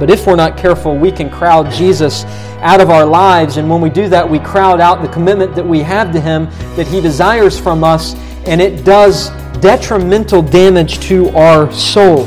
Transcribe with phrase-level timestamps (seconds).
[0.00, 2.24] But if we're not careful, we can crowd Jesus
[2.62, 3.58] out of our lives.
[3.58, 6.46] And when we do that, we crowd out the commitment that we have to Him,
[6.74, 8.14] that He desires from us,
[8.46, 9.28] and it does
[9.60, 12.24] detrimental damage to our soul.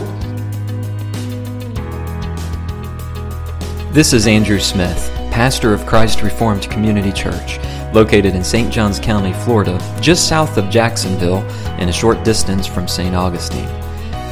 [3.91, 7.57] This is Andrew Smith, pastor of Christ Reformed Community Church,
[7.91, 8.71] located in St.
[8.71, 11.41] Johns County, Florida, just south of Jacksonville
[11.79, 13.15] and a short distance from St.
[13.15, 13.82] Augustine.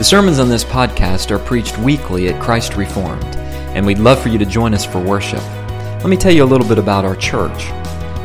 [0.01, 3.35] The sermons on this podcast are preached weekly at Christ Reformed,
[3.75, 5.43] and we'd love for you to join us for worship.
[5.99, 7.69] Let me tell you a little bit about our church.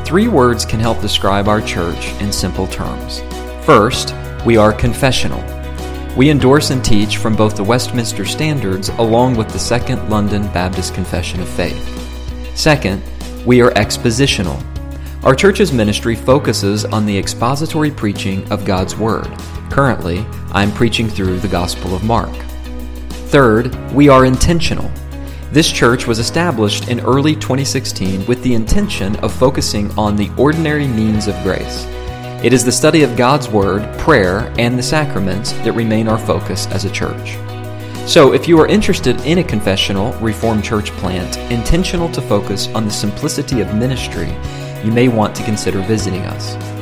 [0.07, 3.21] Three words can help describe our church in simple terms.
[3.67, 4.15] First,
[4.47, 5.45] we are confessional.
[6.17, 10.95] We endorse and teach from both the Westminster Standards along with the Second London Baptist
[10.95, 12.57] Confession of Faith.
[12.57, 13.03] Second,
[13.45, 14.59] we are expositional.
[15.25, 19.29] Our church's ministry focuses on the expository preaching of God's Word.
[19.71, 22.35] Currently, I'm preaching through the Gospel of Mark.
[23.29, 24.91] Third, we are intentional.
[25.53, 30.87] This church was established in early 2016 with the intention of focusing on the ordinary
[30.87, 31.87] means of grace.
[32.43, 36.67] It is the study of God's Word, prayer, and the sacraments that remain our focus
[36.67, 37.37] as a church.
[38.07, 42.85] So, if you are interested in a confessional Reformed church plant intentional to focus on
[42.85, 44.33] the simplicity of ministry,
[44.85, 46.76] you may want to consider visiting us.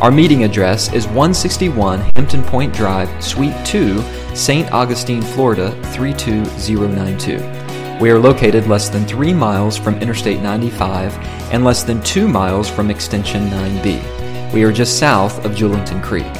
[0.00, 4.00] Our meeting address is 161 Hampton Point Drive, Suite 2,
[4.32, 4.70] St.
[4.70, 7.98] Augustine, Florida 32092.
[8.00, 11.12] We are located less than 3 miles from Interstate 95
[11.52, 14.52] and less than 2 miles from Extension 9B.
[14.52, 16.32] We are just south of Julington Creek.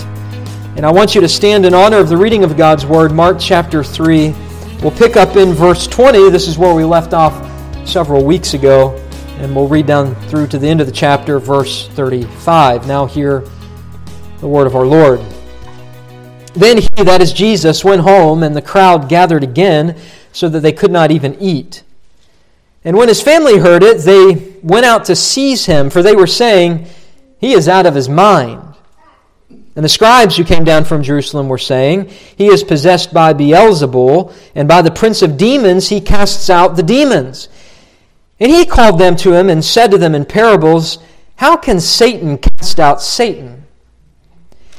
[0.78, 3.36] And I want you to stand in honor of the reading of God's Word, Mark
[3.38, 4.34] chapter 3
[4.84, 6.30] We'll pick up in verse 20.
[6.30, 7.34] This is where we left off
[7.88, 8.94] several weeks ago,
[9.38, 12.86] and we'll read down through to the end of the chapter, verse 35.
[12.86, 13.46] Now, hear
[14.42, 15.22] the word of our Lord.
[16.54, 19.98] Then he, that is Jesus, went home, and the crowd gathered again,
[20.34, 21.84] so that they could not even eat.
[22.84, 26.28] And when his family heard it, they went out to seize him, for they were
[26.28, 26.88] saying,
[27.40, 28.73] He is out of his mind.
[29.76, 34.34] And the scribes who came down from Jerusalem were saying, He is possessed by Beelzebul,
[34.54, 37.50] and by the prince of demons he casts out the demons.
[38.40, 41.00] And he called them to him and said to them in parables,
[41.36, 43.64] How can Satan cast out Satan?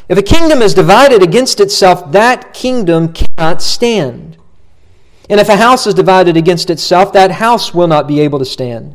[0.09, 4.37] If a kingdom is divided against itself, that kingdom cannot stand.
[5.31, 8.44] And if a house is divided against itself, that house will not be able to
[8.44, 8.94] stand.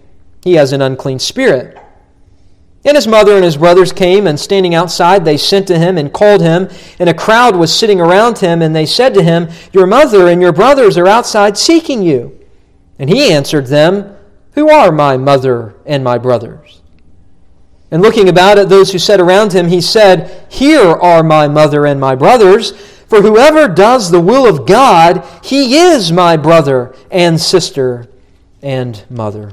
[0.43, 1.77] he has an unclean spirit.
[2.83, 6.11] And his mother and his brothers came, and standing outside, they sent to him and
[6.11, 6.67] called him.
[6.97, 10.41] And a crowd was sitting around him, and they said to him, Your mother and
[10.41, 12.39] your brothers are outside seeking you.
[12.97, 14.15] And he answered them,
[14.53, 16.81] Who are my mother and my brothers?
[17.91, 21.85] And looking about at those who sat around him, he said, Here are my mother
[21.85, 22.71] and my brothers.
[22.71, 28.07] For whoever does the will of God, he is my brother and sister
[28.61, 29.51] and mother.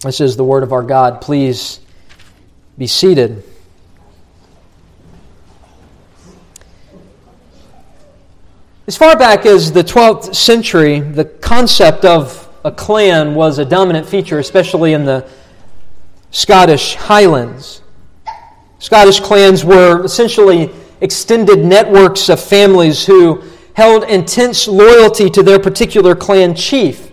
[0.00, 1.20] This is the word of our God.
[1.20, 1.80] Please
[2.76, 3.42] be seated.
[8.86, 14.08] As far back as the 12th century, the concept of a clan was a dominant
[14.08, 15.28] feature, especially in the
[16.30, 17.82] Scottish Highlands.
[18.78, 20.70] Scottish clans were essentially
[21.00, 23.42] extended networks of families who
[23.74, 27.07] held intense loyalty to their particular clan chief.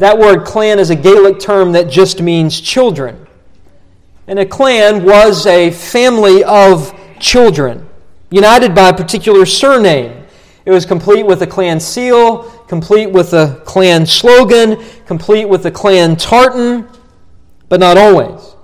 [0.00, 3.26] That word clan is a Gaelic term that just means children.
[4.26, 7.86] And a clan was a family of children,
[8.30, 10.24] united by a particular surname.
[10.64, 15.70] It was complete with a clan seal, complete with a clan slogan, complete with a
[15.70, 16.88] clan tartan,
[17.68, 18.54] but not always.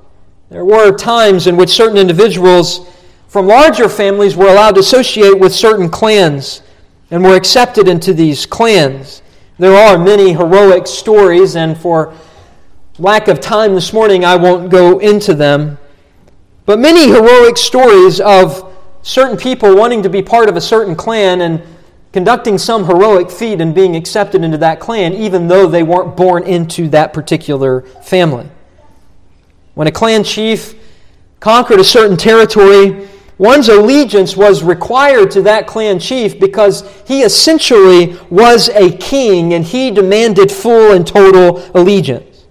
[0.49, 2.89] There were times in which certain individuals
[3.29, 6.63] from larger families were allowed to associate with certain clans
[7.11, 9.21] and were accepted into these clans.
[9.59, 12.13] There are many heroic stories, and for
[12.99, 15.79] lack of time this morning, I won't go into them.
[16.67, 21.41] But many heroic stories of certain people wanting to be part of a certain clan
[21.41, 21.63] and
[22.13, 26.43] conducting some heroic feat and being accepted into that clan, even though they weren't born
[26.43, 28.51] into that particular family.
[29.73, 30.75] When a clan chief
[31.41, 38.17] conquered a certain territory, one's allegiance was required to that clan chief because he essentially
[38.31, 42.47] was a king and he demanded full and total allegiance.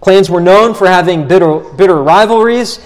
[0.00, 2.78] Clans were known for having bitter, bitter rivalries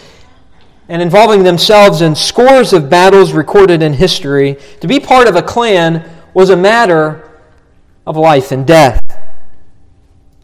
[0.89, 4.57] and involving themselves in scores of battles recorded in history.
[4.81, 7.41] To be part of a clan was a matter
[8.07, 9.01] of life and death.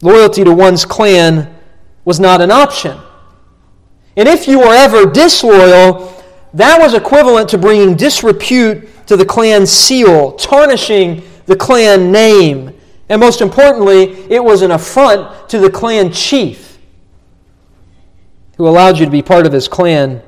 [0.03, 1.55] Loyalty to one's clan
[2.05, 2.99] was not an option.
[4.17, 6.13] And if you were ever disloyal,
[6.55, 12.73] that was equivalent to bringing disrepute to the clan seal, tarnishing the clan name.
[13.09, 16.79] And most importantly, it was an affront to the clan chief
[18.56, 20.23] who allowed you to be part of his clan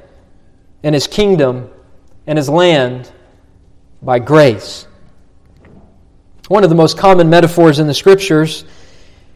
[0.83, 1.71] and his kingdom
[2.27, 3.11] and his land
[4.03, 4.87] by grace.
[6.49, 8.65] One of the most common metaphors in the scriptures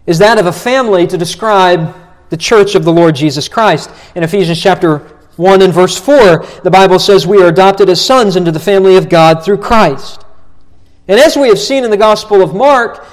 [0.07, 1.95] is that of a family to describe
[2.31, 3.91] the church of the Lord Jesus Christ.
[4.17, 8.37] In Ephesians chapter 1 and verse 4, the Bible says we are adopted as sons
[8.37, 10.25] into the family of God through Christ.
[11.09, 13.06] And as we have seen in the Gospel of Mark,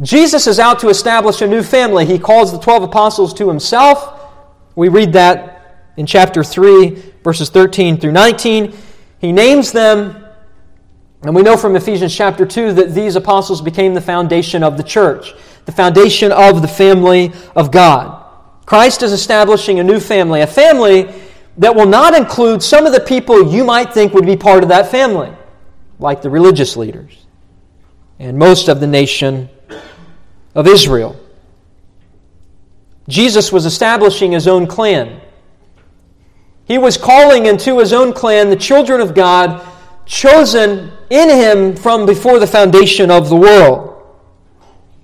[0.00, 2.04] Jesus is out to establish a new family.
[2.04, 4.20] He calls the 12 apostles to himself.
[4.74, 6.90] We read that in chapter 3,
[7.24, 8.74] verses 13 through 19.
[9.18, 10.24] He names them,
[11.22, 14.82] and we know from Ephesians chapter 2 that these apostles became the foundation of the
[14.82, 15.32] church,
[15.64, 18.24] the foundation of the family of God.
[18.66, 21.12] Christ is establishing a new family, a family
[21.58, 24.68] that will not include some of the people you might think would be part of
[24.68, 25.32] that family,
[25.98, 27.26] like the religious leaders
[28.18, 29.48] and most of the nation
[30.54, 31.18] of Israel.
[33.08, 35.20] Jesus was establishing his own clan.
[36.64, 39.64] He was calling into his own clan the children of God,
[40.06, 43.95] chosen in him from before the foundation of the world.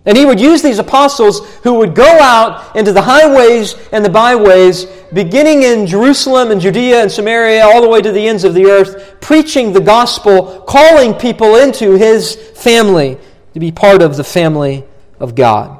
[0.04, 4.10] And he would use these apostles who would go out into the highways and the
[4.10, 8.54] byways, beginning in Jerusalem and Judea and Samaria, all the way to the ends of
[8.54, 13.16] the earth, preaching the gospel, calling people into his family
[13.54, 14.84] to be part of the family
[15.20, 15.78] of God.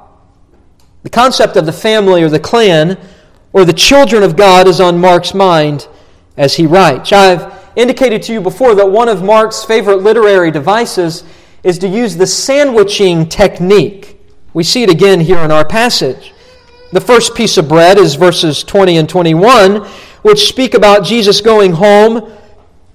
[1.03, 2.99] The concept of the family or the clan
[3.53, 5.89] or the children of God is on Mark's mind
[6.37, 7.13] as he writes.
[7.13, 11.25] I've indicated to you before that one of Mark's favorite literary devices
[11.63, 14.12] is to use the sandwiching technique.
[14.54, 16.32] We see it again here in our passage.
[16.93, 19.87] The first piece of bread is verses 20 and 21,
[20.22, 22.31] which speak about Jesus going home,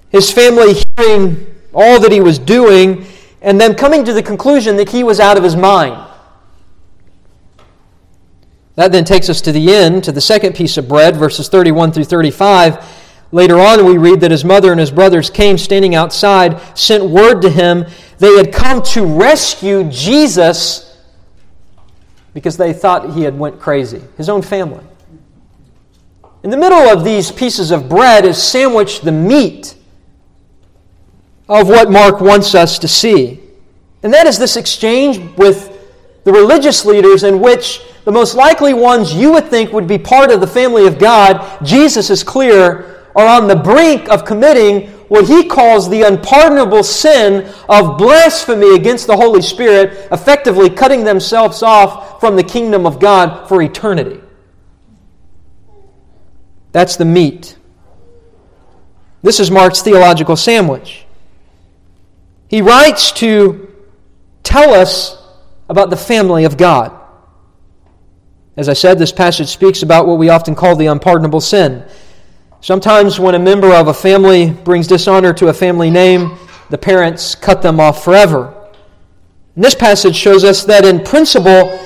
[0.09, 3.05] his family hearing all that he was doing,
[3.41, 6.07] and then coming to the conclusion that he was out of his mind.
[8.75, 11.91] That then takes us to the end, to the second piece of bread, verses 31
[11.91, 12.85] through 35.
[13.31, 17.41] Later on, we read that his mother and his brothers came standing outside, sent word
[17.41, 17.85] to him.
[18.19, 20.86] They had come to rescue Jesus
[22.37, 24.83] because they thought he had went crazy, his own family.
[26.43, 29.73] In the middle of these pieces of bread is sandwiched the meat
[31.49, 33.39] of what Mark wants us to see.
[34.03, 35.89] And that is this exchange with
[36.25, 40.29] the religious leaders in which the most likely ones you would think would be part
[40.29, 45.27] of the family of God, Jesus is clear are on the brink of committing what
[45.27, 52.19] he calls the unpardonable sin of blasphemy against the Holy Spirit, effectively cutting themselves off
[52.19, 54.21] from the kingdom of God for eternity.
[56.71, 57.57] That's the meat.
[59.21, 61.05] This is Mark's theological sandwich.
[62.49, 63.73] He writes to
[64.43, 65.17] tell us
[65.69, 66.93] about the family of God.
[68.55, 71.83] As I said, this passage speaks about what we often call the unpardonable sin.
[72.61, 76.37] Sometimes, when a member of a family brings dishonor to a family name,
[76.69, 78.53] the parents cut them off forever.
[79.55, 81.79] And this passage shows us that in principle,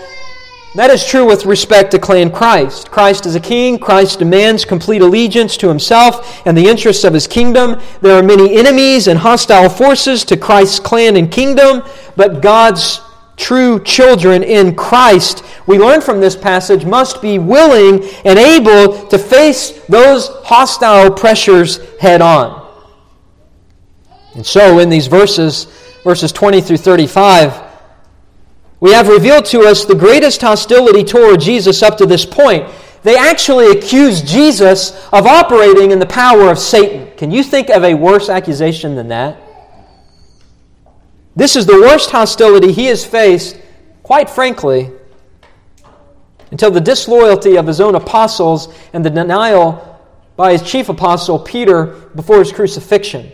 [0.76, 2.90] that is true with respect to clan Christ.
[2.90, 3.78] Christ is a king.
[3.78, 7.82] Christ demands complete allegiance to himself and the interests of his kingdom.
[8.02, 11.84] There are many enemies and hostile forces to Christ's clan and kingdom,
[12.16, 13.02] but God's
[13.42, 19.18] true children in Christ, we learn from this passage, must be willing and able to
[19.18, 22.60] face those hostile pressures head on.
[24.36, 25.66] And so, in these verses,
[26.04, 27.70] verses 20 through 35,
[28.80, 32.70] we have revealed to us the greatest hostility toward Jesus up to this point.
[33.04, 37.10] They actually accuse Jesus of operating in the power of Satan.
[37.18, 39.51] Can you think of a worse accusation than that?
[41.36, 43.60] This is the worst hostility he has faced,
[44.04, 44.92] quite frankly,
[46.52, 49.88] until the disloyalty of his own apostles and the denial
[50.36, 51.86] by his chief apostle Peter
[52.16, 53.32] before his crucifixion.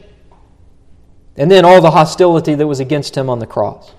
[1.35, 3.93] And then all the hostility that was against him on the cross.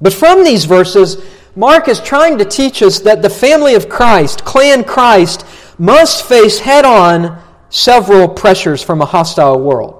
[0.00, 4.44] But from these verses, Mark is trying to teach us that the family of Christ,
[4.44, 5.44] clan Christ,
[5.78, 7.40] must face head on
[7.70, 9.98] several pressures from a hostile world.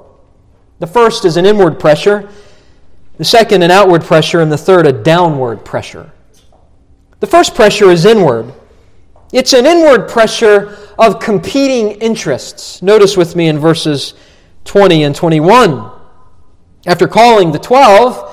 [0.79, 2.29] The first is an inward pressure,
[3.19, 6.11] the second, an outward pressure, and the third, a downward pressure.
[7.21, 8.53] The first pressure is inward.
[9.33, 12.83] It's an inward pressure of competing interests.
[12.83, 14.15] Notice with me in verses
[14.65, 15.91] 20 and 21.
[16.87, 18.29] After calling the twelve,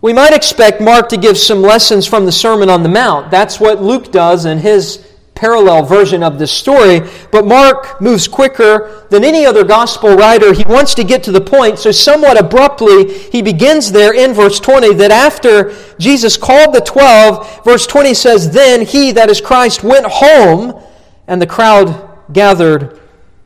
[0.00, 3.30] we might expect Mark to give some lessons from the Sermon on the Mount.
[3.30, 7.00] That's what Luke does in his parallel version of this story,
[7.30, 10.52] but Mark moves quicker than any other gospel writer.
[10.52, 14.58] He wants to get to the point, so somewhat abruptly, he begins there in verse
[14.58, 19.84] 20 that after Jesus called the twelve, verse 20 says, Then he, that is Christ,
[19.84, 20.82] went home,
[21.28, 23.00] and the crowd gathered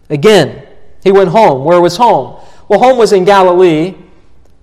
[0.09, 0.67] again.
[1.03, 1.65] He went home.
[1.65, 2.41] Where was home?
[2.69, 3.97] Well, home was in Galilee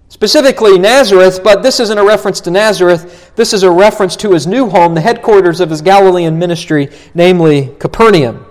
[0.09, 3.35] specifically Nazareth, but this isn't a reference to Nazareth.
[3.35, 7.75] This is a reference to his new home, the headquarters of his Galilean ministry, namely
[7.79, 8.45] Capernaum.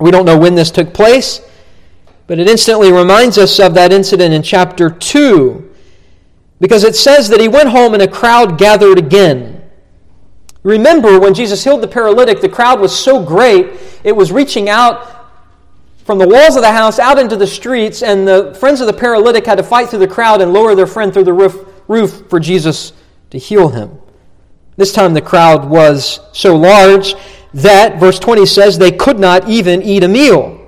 [0.00, 1.40] We don't know when this took place,
[2.26, 5.68] but it instantly reminds us of that incident in chapter 2
[6.60, 9.62] because it says that he went home and a crowd gathered again.
[10.62, 15.17] Remember, when Jesus healed the paralytic, the crowd was so great, it was reaching out
[16.08, 18.92] from the walls of the house out into the streets, and the friends of the
[18.94, 21.54] paralytic had to fight through the crowd and lower their friend through the roof,
[21.86, 22.94] roof for Jesus
[23.28, 23.90] to heal him.
[24.78, 27.14] This time the crowd was so large
[27.52, 30.66] that, verse 20 says, they could not even eat a meal.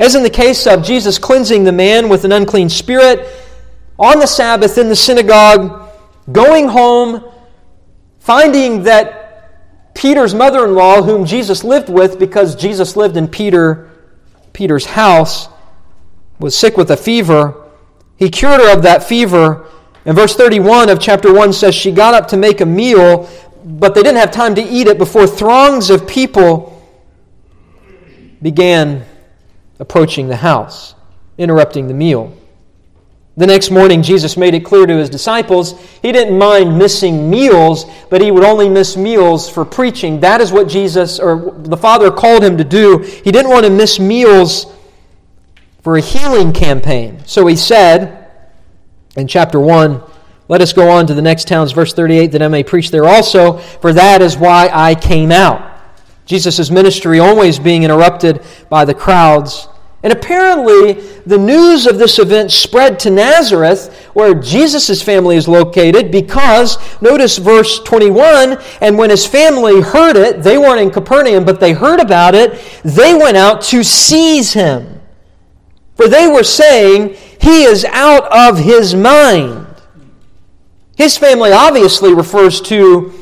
[0.00, 3.28] As in the case of Jesus cleansing the man with an unclean spirit
[4.00, 5.88] on the Sabbath in the synagogue,
[6.32, 7.24] going home,
[8.18, 13.90] finding that Peter's mother in law, whom Jesus lived with because Jesus lived in Peter
[14.52, 15.48] Peter's house,
[16.38, 17.54] was sick with a fever.
[18.16, 19.66] He cured her of that fever.
[20.04, 23.30] And verse 31 of chapter 1 says she got up to make a meal,
[23.64, 26.68] but they didn't have time to eat it before throngs of people
[28.42, 29.04] began
[29.78, 30.96] approaching the house,
[31.38, 32.36] interrupting the meal.
[33.34, 37.86] The next morning, Jesus made it clear to his disciples he didn't mind missing meals,
[38.10, 40.20] but he would only miss meals for preaching.
[40.20, 42.98] That is what Jesus, or the Father, called him to do.
[42.98, 44.66] He didn't want to miss meals
[45.82, 47.22] for a healing campaign.
[47.24, 48.30] So he said
[49.16, 50.02] in chapter 1,
[50.48, 53.06] let us go on to the next towns, verse 38, that I may preach there
[53.06, 55.70] also, for that is why I came out.
[56.26, 59.68] Jesus' ministry always being interrupted by the crowds
[60.02, 60.94] and apparently,
[61.26, 67.38] the news of this event spread to Nazareth, where Jesus' family is located, because, notice
[67.38, 72.00] verse 21, and when his family heard it, they weren't in Capernaum, but they heard
[72.00, 75.00] about it, they went out to seize him.
[75.94, 79.68] For they were saying, He is out of his mind.
[80.96, 83.12] His family obviously refers to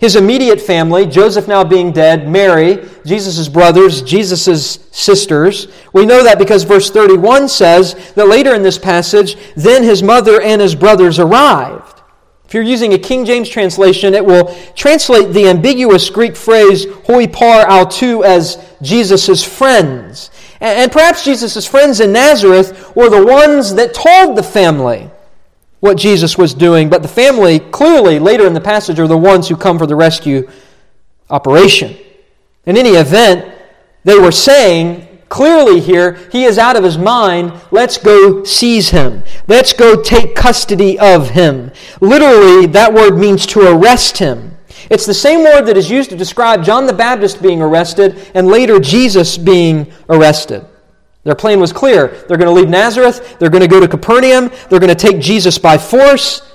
[0.00, 5.68] his immediate family, Joseph now being dead, Mary, Jesus' brothers, Jesus' sisters.
[5.92, 10.40] We know that because verse 31 says that later in this passage, then his mother
[10.40, 12.00] and his brothers arrived.
[12.46, 17.26] If you're using a King James translation, it will translate the ambiguous Greek phrase hoi
[17.26, 20.30] par autou as Jesus' friends.
[20.60, 25.09] And perhaps Jesus' friends in Nazareth were the ones that told the family
[25.80, 29.48] what Jesus was doing, but the family, clearly, later in the passage, are the ones
[29.48, 30.48] who come for the rescue
[31.30, 31.96] operation.
[32.66, 33.54] In any event,
[34.04, 37.52] they were saying clearly here, he is out of his mind.
[37.70, 39.22] Let's go seize him.
[39.46, 41.70] Let's go take custody of him.
[42.00, 44.56] Literally, that word means to arrest him.
[44.90, 48.48] It's the same word that is used to describe John the Baptist being arrested and
[48.48, 50.66] later Jesus being arrested.
[51.24, 52.08] Their plan was clear.
[52.08, 55.20] They're going to leave Nazareth, they're going to go to Capernaum, they're going to take
[55.20, 56.50] Jesus by force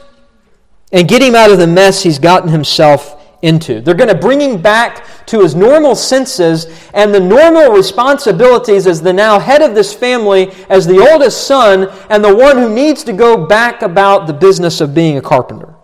[0.92, 3.80] and get him out of the mess he's gotten himself into.
[3.82, 9.02] They're going to bring him back to his normal senses and the normal responsibilities as
[9.02, 13.04] the now head of this family, as the oldest son, and the one who needs
[13.04, 15.76] to go back about the business of being a carpenter.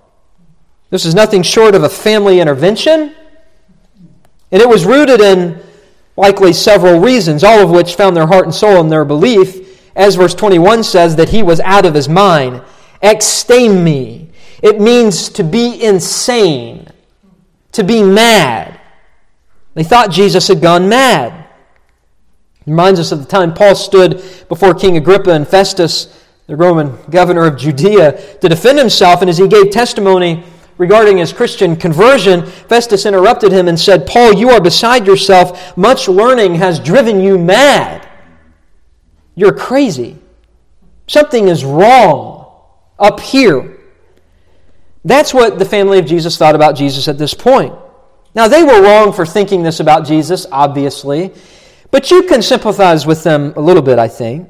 [0.90, 3.16] This is nothing short of a family intervention,
[4.52, 5.62] and it was rooted in
[6.22, 10.14] likely several reasons, all of which found their heart and soul in their belief, as
[10.14, 12.62] verse 21 says, that he was out of his mind.
[13.02, 14.28] Ekstemi.
[14.62, 16.88] It means to be insane,
[17.72, 18.80] to be mad.
[19.74, 21.34] They thought Jesus had gone mad.
[22.60, 26.98] It reminds us of the time Paul stood before King Agrippa and Festus the Roman
[27.10, 29.22] governor of Judea, to defend himself.
[29.22, 30.44] And as he gave testimony
[30.82, 35.78] regarding his Christian conversion, Festus interrupted him and said, Paul, you are beside yourself.
[35.78, 38.10] Much learning has driven you mad.
[39.36, 40.18] You're crazy.
[41.06, 42.52] Something is wrong
[42.98, 43.78] up here.
[45.06, 47.76] That's what the family of Jesus thought about Jesus at this point.
[48.34, 51.32] Now, they were wrong for thinking this about Jesus, obviously,
[51.92, 54.50] but you can sympathize with them a little bit, I think.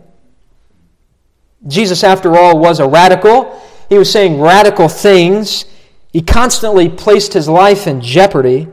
[1.67, 3.61] Jesus, after all, was a radical.
[3.89, 5.65] He was saying radical things.
[6.11, 8.67] He constantly placed his life in jeopardy.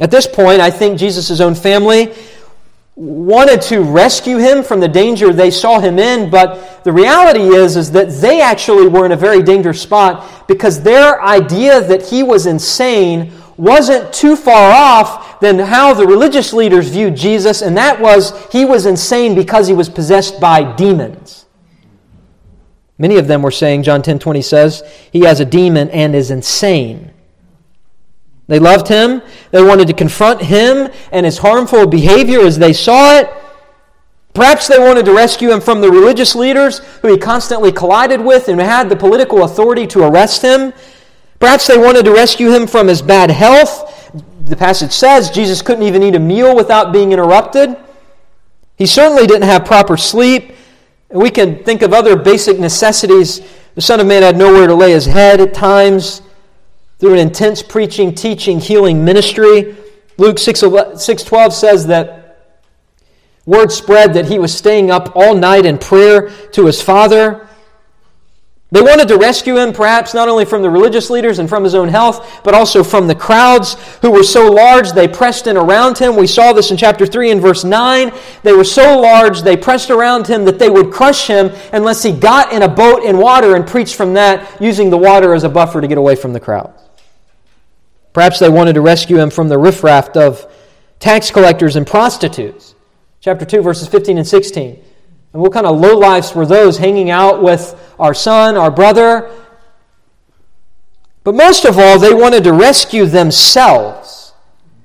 [0.00, 2.12] At this point, I think Jesus' own family
[2.94, 7.76] wanted to rescue him from the danger they saw him in, but the reality is,
[7.76, 12.22] is that they actually were in a very dangerous spot because their idea that he
[12.22, 18.00] was insane wasn't too far off than how the religious leaders viewed Jesus, and that
[18.00, 21.46] was he was insane because he was possessed by demons.
[23.02, 26.30] Many of them were saying, John 10 20 says, he has a demon and is
[26.30, 27.10] insane.
[28.46, 29.22] They loved him.
[29.50, 33.28] They wanted to confront him and his harmful behavior as they saw it.
[34.34, 38.46] Perhaps they wanted to rescue him from the religious leaders who he constantly collided with
[38.46, 40.72] and had the political authority to arrest him.
[41.40, 44.12] Perhaps they wanted to rescue him from his bad health.
[44.44, 47.76] The passage says Jesus couldn't even eat a meal without being interrupted.
[48.76, 50.51] He certainly didn't have proper sleep.
[51.12, 53.40] We can think of other basic necessities.
[53.74, 56.22] The Son of Man had nowhere to lay his head at times
[56.98, 59.76] through an intense preaching, teaching, healing ministry.
[60.18, 62.22] Luke 6, 6.12 says that
[63.44, 67.48] word spread that he was staying up all night in prayer to his Father.
[68.72, 71.74] They wanted to rescue him, perhaps not only from the religious leaders and from his
[71.74, 75.98] own health, but also from the crowds who were so large they pressed in around
[75.98, 76.16] him.
[76.16, 78.10] We saw this in chapter 3 and verse 9.
[78.42, 82.12] They were so large they pressed around him that they would crush him unless he
[82.12, 85.50] got in a boat in water and preached from that, using the water as a
[85.50, 86.72] buffer to get away from the crowd.
[88.14, 90.50] Perhaps they wanted to rescue him from the riffraff of
[90.98, 92.74] tax collectors and prostitutes.
[93.20, 94.82] Chapter 2, verses 15 and 16.
[95.32, 99.30] And what kind of low lives were those hanging out with our son, our brother?
[101.24, 104.32] But most of all, they wanted to rescue themselves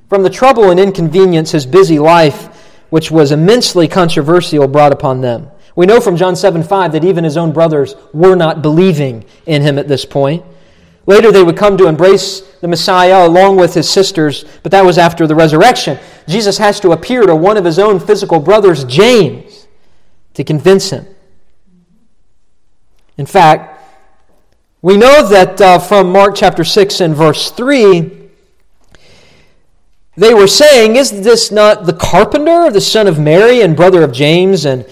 [0.10, 2.46] from the trouble and inconvenience his busy life,
[2.90, 5.50] which was immensely controversial, brought upon them.
[5.76, 9.62] We know from John 7 5 that even his own brothers were not believing in
[9.62, 10.44] him at this point.
[11.06, 14.98] Later, they would come to embrace the Messiah along with his sisters, but that was
[14.98, 15.98] after the resurrection.
[16.28, 19.47] Jesus has to appear to one of his own physical brothers, James,
[20.38, 21.06] to convince him.
[23.18, 23.80] In fact,
[24.82, 28.30] we know that uh, from Mark chapter 6 and verse 3,
[30.16, 34.12] they were saying, Is this not the carpenter, the son of Mary and brother of
[34.14, 34.86] James and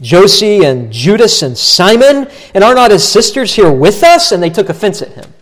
[0.00, 2.28] Joseph and Judas and Simon?
[2.54, 4.32] And are not his sisters here with us?
[4.32, 5.32] And they took offense at him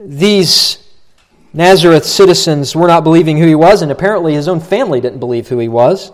[0.00, 0.78] these
[1.52, 5.48] Nazareth citizens were not believing who he was, and apparently his own family didn't believe
[5.48, 6.12] who he was.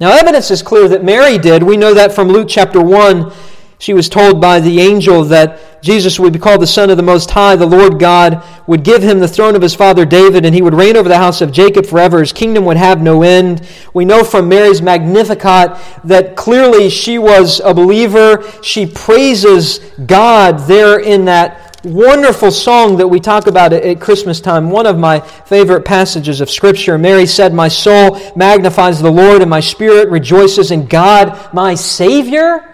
[0.00, 1.62] Now, evidence is clear that Mary did.
[1.62, 3.32] We know that from Luke chapter 1.
[3.80, 7.02] She was told by the angel that Jesus would be called the Son of the
[7.02, 7.54] Most High.
[7.54, 10.74] The Lord God would give him the throne of his father David, and he would
[10.74, 12.18] reign over the house of Jacob forever.
[12.18, 13.66] His kingdom would have no end.
[13.94, 18.44] We know from Mary's Magnificat that clearly she was a believer.
[18.62, 24.70] She praises God there in that wonderful song that we talk about at Christmas time,
[24.70, 26.98] one of my favorite passages of Scripture.
[26.98, 32.64] Mary said, My soul magnifies the Lord, and my spirit rejoices in God, my Savior.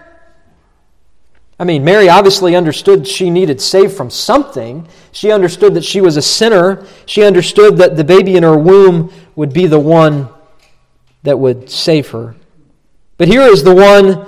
[1.57, 4.87] I mean, Mary obviously understood she needed saved from something.
[5.11, 6.85] She understood that she was a sinner.
[7.05, 10.27] She understood that the baby in her womb would be the one
[11.23, 12.35] that would save her.
[13.17, 14.25] But here is the one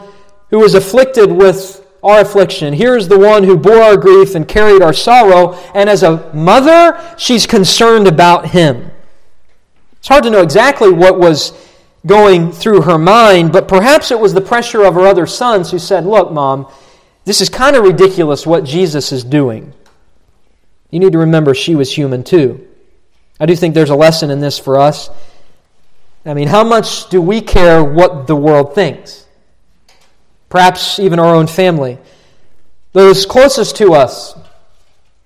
[0.49, 2.73] who was afflicted with our affliction.
[2.73, 5.55] Here is the one who bore our grief and carried our sorrow.
[5.75, 8.89] And as a mother, she's concerned about him.
[9.99, 11.51] It's hard to know exactly what was
[12.05, 15.77] going through her mind, but perhaps it was the pressure of her other sons who
[15.77, 16.71] said, Look, mom,
[17.25, 19.73] this is kind of ridiculous what Jesus is doing.
[20.89, 22.65] You need to remember she was human too.
[23.37, 25.09] I do think there's a lesson in this for us.
[26.25, 29.26] I mean, how much do we care what the world thinks?
[30.49, 31.97] Perhaps even our own family.
[32.93, 34.35] Those closest to us,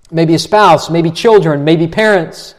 [0.10, 2.56] maybe a spouse, maybe children, maybe parents,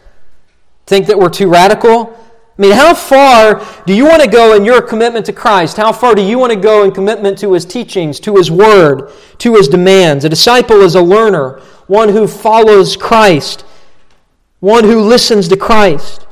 [0.86, 2.18] think that we're too radical.
[2.58, 5.76] I mean, how far do you want to go in your commitment to Christ?
[5.76, 9.10] How far do you want to go in commitment to His teachings, to His Word,
[9.38, 10.24] to His demands?
[10.24, 13.64] A disciple is a learner, one who follows Christ,
[14.60, 16.26] one who listens to Christ.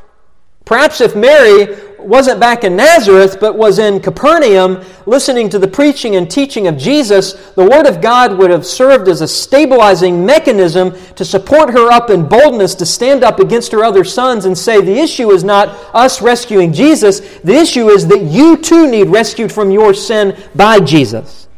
[0.64, 6.16] Perhaps if Mary wasn't back in Nazareth, but was in Capernaum listening to the preaching
[6.16, 10.94] and teaching of Jesus, the Word of God would have served as a stabilizing mechanism
[11.14, 14.80] to support her up in boldness to stand up against her other sons and say,
[14.80, 19.52] The issue is not us rescuing Jesus, the issue is that you too need rescued
[19.52, 21.48] from your sin by Jesus.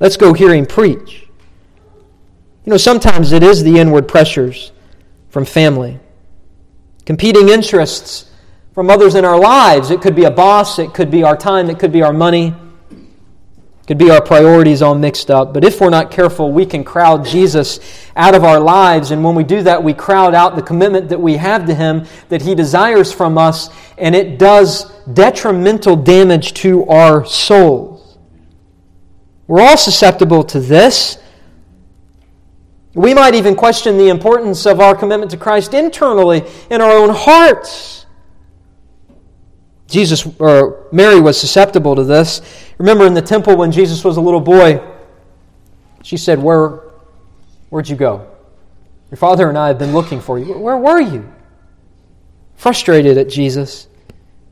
[0.00, 1.28] Let's go hear him preach.
[2.64, 4.72] You know, sometimes it is the inward pressures
[5.30, 5.98] from family,
[7.04, 8.27] competing interests
[8.78, 9.90] from others in our lives.
[9.90, 12.54] It could be a boss, it could be our time, it could be our money,
[12.92, 15.52] it could be our priorities all mixed up.
[15.52, 17.80] But if we're not careful, we can crowd Jesus
[18.14, 19.10] out of our lives.
[19.10, 22.06] And when we do that, we crowd out the commitment that we have to Him,
[22.28, 28.16] that He desires from us, and it does detrimental damage to our souls.
[29.48, 31.18] We're all susceptible to this.
[32.94, 37.10] We might even question the importance of our commitment to Christ internally in our own
[37.12, 37.97] hearts.
[39.88, 42.42] Jesus or Mary was susceptible to this.
[42.78, 44.80] Remember in the temple when Jesus was a little boy,
[46.02, 46.80] she said, "Where
[47.70, 48.26] where'd you go?
[49.10, 50.58] Your father and I have been looking for you.
[50.58, 51.28] Where were you?"
[52.56, 53.88] Frustrated at Jesus.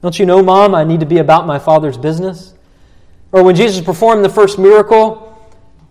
[0.00, 2.54] Don't you know, mom, I need to be about my father's business?
[3.32, 5.36] Or when Jesus performed the first miracle,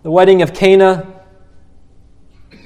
[0.04, 1.06] the wedding of Cana,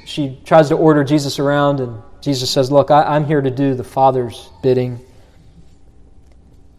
[0.06, 3.76] she tries to order Jesus around, and Jesus says, Look, I, am here to do
[3.76, 5.00] the Father's bidding.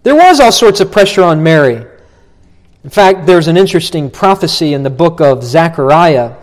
[0.02, 1.84] There was all sorts of pressure on Mary.
[2.82, 6.36] In fact, there's an interesting prophecy in the book of Zechariah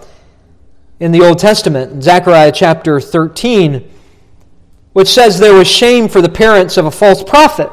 [0.99, 3.89] in the Old Testament, Zechariah chapter 13,
[4.93, 7.71] which says there was shame for the parents of a false prophet.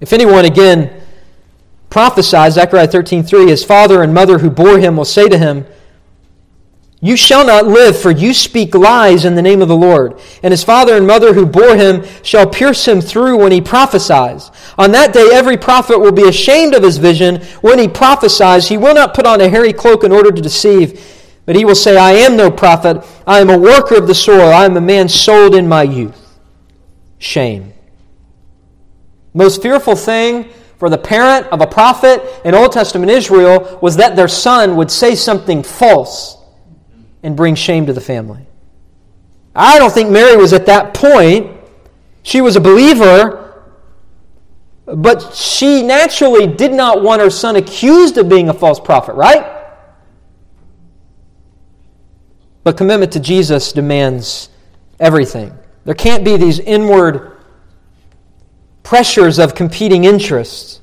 [0.00, 1.02] If anyone again
[1.90, 5.66] prophesies, Zechariah 13:3, his father and mother who bore him will say to him,
[7.04, 10.20] you shall not live, for you speak lies in the name of the Lord.
[10.44, 14.52] And his father and mother who bore him shall pierce him through when he prophesies.
[14.78, 17.42] On that day, every prophet will be ashamed of his vision.
[17.60, 21.04] When he prophesies, he will not put on a hairy cloak in order to deceive,
[21.44, 23.04] but he will say, I am no prophet.
[23.26, 24.52] I am a worker of the soil.
[24.52, 26.38] I am a man sold in my youth.
[27.18, 27.72] Shame.
[29.34, 34.14] Most fearful thing for the parent of a prophet in Old Testament Israel was that
[34.14, 36.38] their son would say something false
[37.22, 38.46] and bring shame to the family.
[39.54, 41.56] I don't think Mary was at that point.
[42.22, 43.62] She was a believer,
[44.86, 49.60] but she naturally did not want her son accused of being a false prophet, right?
[52.64, 54.48] But commitment to Jesus demands
[55.00, 55.52] everything.
[55.84, 57.32] There can't be these inward
[58.82, 60.80] pressures of competing interests.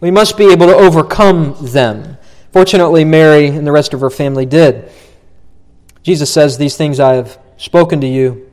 [0.00, 2.18] We must be able to overcome them.
[2.52, 4.90] Fortunately, Mary and the rest of her family did.
[6.04, 8.50] Jesus says, These things I have spoken to you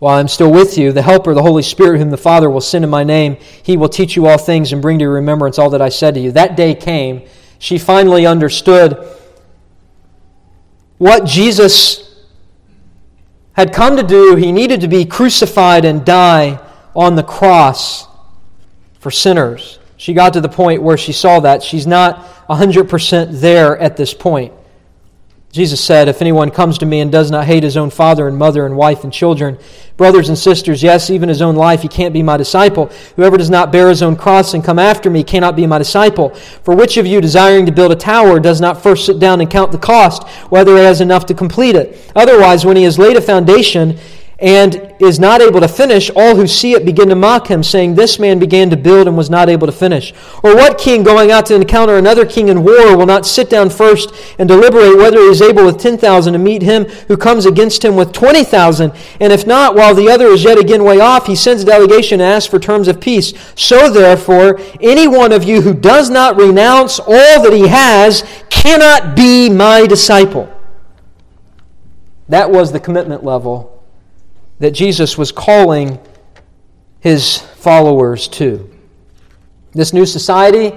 [0.00, 0.92] while I'm still with you.
[0.92, 3.88] The Helper, the Holy Spirit, whom the Father will send in my name, he will
[3.88, 6.32] teach you all things and bring to your remembrance all that I said to you.
[6.32, 7.22] That day came.
[7.58, 9.06] She finally understood
[10.98, 12.24] what Jesus
[13.52, 14.36] had come to do.
[14.36, 16.58] He needed to be crucified and die
[16.96, 18.08] on the cross
[18.98, 19.78] for sinners.
[19.98, 21.62] She got to the point where she saw that.
[21.62, 24.54] She's not 100% there at this point.
[25.52, 28.38] Jesus said, If anyone comes to me and does not hate his own father and
[28.38, 29.58] mother and wife and children,
[29.96, 32.86] brothers and sisters, yes, even his own life, he can't be my disciple.
[33.16, 36.30] Whoever does not bear his own cross and come after me cannot be my disciple.
[36.62, 39.50] For which of you, desiring to build a tower, does not first sit down and
[39.50, 42.12] count the cost, whether it has enough to complete it?
[42.14, 43.98] Otherwise, when he has laid a foundation,
[44.40, 47.94] and is not able to finish, all who see it begin to mock him, saying,
[47.94, 50.14] This man began to build and was not able to finish.
[50.42, 53.68] Or what king going out to encounter another king in war will not sit down
[53.68, 57.84] first and deliberate whether he is able with 10,000 to meet him who comes against
[57.84, 58.92] him with 20,000?
[59.20, 62.20] And if not, while the other is yet again way off, he sends a delegation
[62.20, 63.34] and asks for terms of peace.
[63.56, 69.14] So therefore, any one of you who does not renounce all that he has cannot
[69.14, 70.50] be my disciple.
[72.28, 73.79] That was the commitment level
[74.60, 75.98] that Jesus was calling
[77.00, 78.70] his followers to.
[79.72, 80.76] This new society,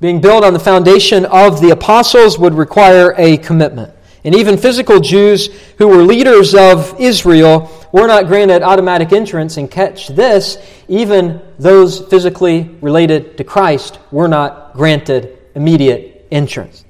[0.00, 3.92] being built on the foundation of the apostles, would require a commitment.
[4.24, 9.56] And even physical Jews who were leaders of Israel were not granted automatic entrance.
[9.56, 16.84] And catch this, even those physically related to Christ were not granted immediate entrance.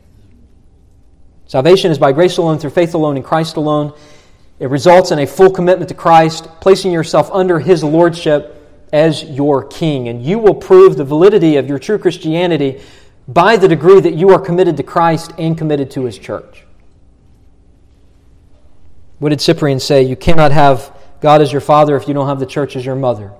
[1.47, 3.93] Salvation is by grace alone, through faith alone, in Christ alone.
[4.61, 8.57] It results in a full commitment to Christ, placing yourself under His lordship
[8.92, 10.09] as your king.
[10.09, 12.83] And you will prove the validity of your true Christianity
[13.27, 16.64] by the degree that you are committed to Christ and committed to His church.
[19.18, 20.03] What did Cyprian say?
[20.03, 22.96] You cannot have God as your father if you don't have the church as your
[22.96, 23.33] mother.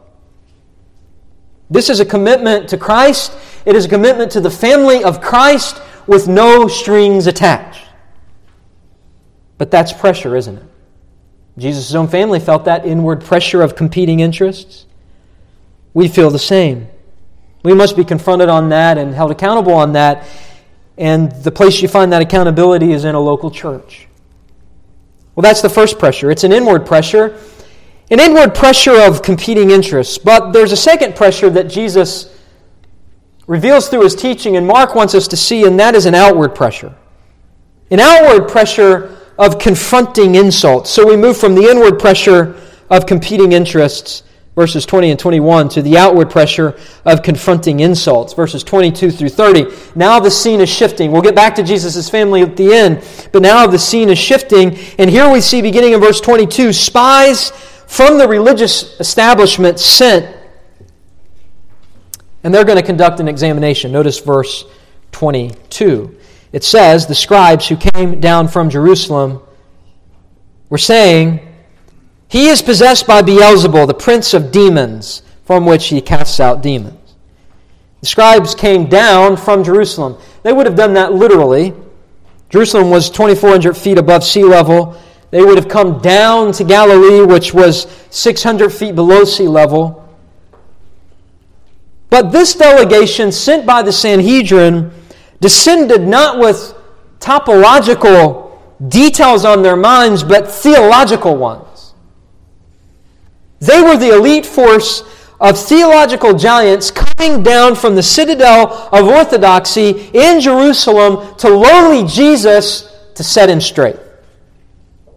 [1.69, 3.33] This is a commitment to Christ.
[3.67, 7.87] It is a commitment to the family of Christ with no strings attached.
[9.59, 10.70] But that's pressure, isn't it?
[11.59, 14.87] Jesus' own family felt that inward pressure of competing interests.
[15.93, 16.89] We feel the same.
[17.63, 20.27] We must be confronted on that and held accountable on that.
[20.97, 24.07] And the place you find that accountability is in a local church.
[25.35, 26.31] Well, that's the first pressure.
[26.31, 27.39] It's an inward pressure,
[28.11, 30.19] an inward pressure of competing interests.
[30.19, 32.37] But there's a second pressure that Jesus
[33.47, 36.55] reveals through his teaching, and Mark wants us to see, and that is an outward
[36.55, 36.95] pressure.
[37.91, 40.91] An outward pressure of confronting insults.
[40.91, 44.23] So we move from the inward pressure of competing interests,
[44.55, 49.65] verses 20 and 21, to the outward pressure of confronting insults, verses 22 through 30.
[49.95, 51.11] Now the scene is shifting.
[51.11, 54.77] We'll get back to Jesus' family at the end, but now the scene is shifting.
[54.99, 57.49] And here we see, beginning in verse 22, spies
[57.87, 60.37] from the religious establishment sent,
[62.45, 63.91] and they're going to conduct an examination.
[63.91, 64.67] Notice verse
[65.13, 66.20] 22
[66.53, 69.41] it says, the scribes who came down from Jerusalem
[70.69, 71.41] were saying,
[72.29, 76.97] He is possessed by Beelzebul, the prince of demons, from which he casts out demons.
[78.01, 80.17] The scribes came down from Jerusalem.
[80.43, 81.75] They would have done that literally.
[82.49, 85.01] Jerusalem was 2,400 feet above sea level.
[85.31, 90.09] They would have come down to Galilee, which was 600 feet below sea level.
[92.09, 94.91] But this delegation, sent by the Sanhedrin,
[95.41, 96.75] descended not with
[97.19, 101.95] topological details on their minds, but theological ones.
[103.61, 105.03] They were the elite force
[105.41, 112.95] of theological giants coming down from the citadel of orthodoxy in Jerusalem to lowly Jesus
[113.15, 113.97] to set him straight.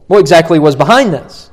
[0.08, 1.50] What exactly was behind this?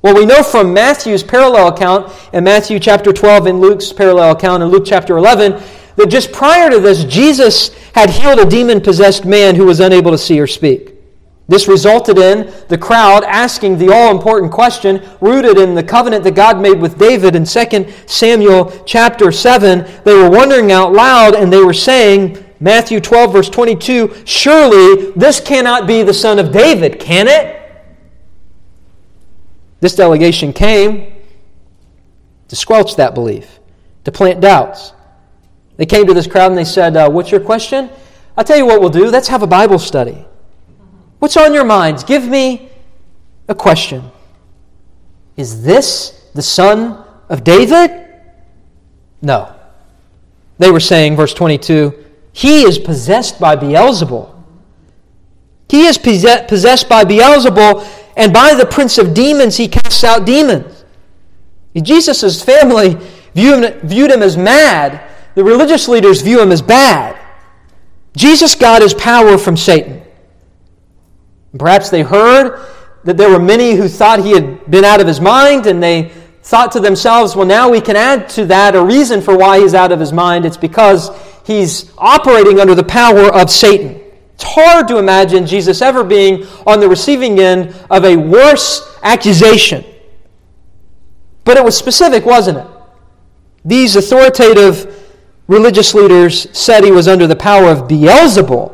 [0.00, 4.62] Well, we know from Matthew's parallel account in Matthew chapter 12 and Luke's parallel account
[4.62, 5.60] in Luke chapter 11
[5.98, 10.12] that just prior to this, Jesus had healed a demon possessed man who was unable
[10.12, 10.94] to see or speak.
[11.48, 16.36] This resulted in the crowd asking the all important question rooted in the covenant that
[16.36, 19.90] God made with David in 2 Samuel chapter 7.
[20.04, 25.40] They were wondering out loud and they were saying, Matthew 12, verse 22, surely this
[25.40, 27.56] cannot be the son of David, can it?
[29.80, 31.12] This delegation came
[32.46, 33.58] to squelch that belief,
[34.04, 34.92] to plant doubts.
[35.78, 37.88] They came to this crowd and they said, uh, What's your question?
[38.36, 39.06] I'll tell you what we'll do.
[39.06, 40.26] Let's have a Bible study.
[41.20, 42.04] What's on your minds?
[42.04, 42.68] Give me
[43.48, 44.02] a question.
[45.36, 48.06] Is this the son of David?
[49.22, 49.54] No.
[50.58, 54.34] They were saying, verse 22, he is possessed by Beelzebul.
[55.68, 57.86] He is possessed by Beelzebul,
[58.16, 60.84] and by the prince of demons he casts out demons.
[61.80, 62.96] Jesus' family
[63.34, 65.07] viewed him as mad
[65.38, 67.16] the religious leaders view him as bad.
[68.16, 70.02] Jesus got his power from Satan.
[71.56, 72.60] Perhaps they heard
[73.04, 76.10] that there were many who thought he had been out of his mind, and they
[76.42, 79.74] thought to themselves, well, now we can add to that a reason for why he's
[79.74, 80.44] out of his mind.
[80.44, 81.08] It's because
[81.46, 84.00] he's operating under the power of Satan.
[84.34, 89.84] It's hard to imagine Jesus ever being on the receiving end of a worse accusation.
[91.44, 92.66] But it was specific, wasn't it?
[93.64, 94.96] These authoritative
[95.48, 98.72] religious leaders said he was under the power of Beelzebul,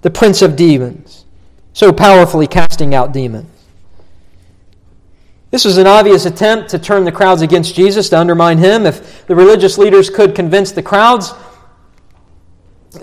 [0.00, 1.26] the prince of demons,
[1.74, 3.46] so powerfully casting out demons.
[5.50, 8.86] This was an obvious attempt to turn the crowds against Jesus, to undermine him.
[8.86, 11.34] If the religious leaders could convince the crowds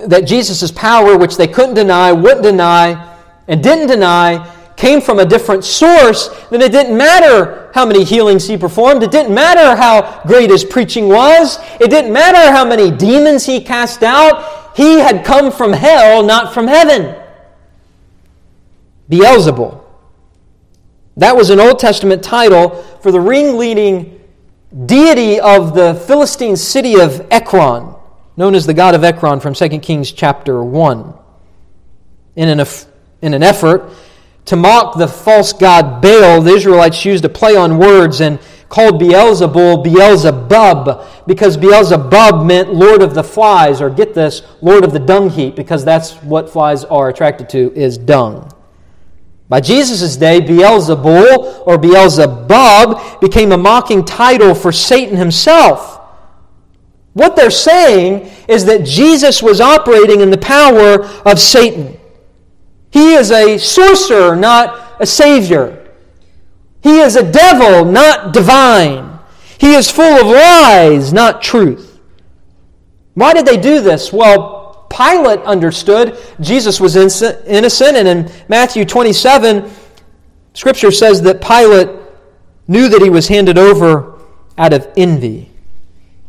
[0.07, 3.15] that Jesus' power, which they couldn't deny, wouldn't deny,
[3.47, 8.47] and didn't deny, came from a different source, then it didn't matter how many healings
[8.47, 9.03] he performed.
[9.03, 11.59] It didn't matter how great his preaching was.
[11.81, 14.77] It didn't matter how many demons he cast out.
[14.77, 17.13] He had come from hell, not from heaven.
[19.11, 19.83] Beelzebul.
[21.17, 24.21] That was an Old Testament title for the ringleading
[24.85, 27.95] deity of the Philistine city of Ekron,
[28.37, 31.13] known as the god of Ekron from 2 Kings chapter 1.
[32.37, 32.65] In an,
[33.21, 33.91] in an effort
[34.45, 39.01] to mock the false god Baal, the Israelites used a play on words and called
[39.01, 44.99] Beelzebul Beelzebub because Beelzebub meant Lord of the flies, or get this, Lord of the
[44.99, 48.51] dung heap, because that's what flies are attracted to, is dung.
[49.49, 55.99] By Jesus' day, Beelzebul or Beelzebub became a mocking title for Satan himself.
[57.13, 61.98] What they're saying is that Jesus was operating in the power of Satan.
[62.91, 65.87] He is a sorcerer, not a savior.
[66.81, 69.19] He is a devil, not divine.
[69.59, 71.99] He is full of lies, not truth.
[73.13, 74.13] Why did they do this?
[74.13, 79.69] Well, Pilate understood Jesus was innocent, and in Matthew 27,
[80.53, 81.89] Scripture says that Pilate
[82.67, 84.19] knew that he was handed over
[84.57, 85.51] out of envy.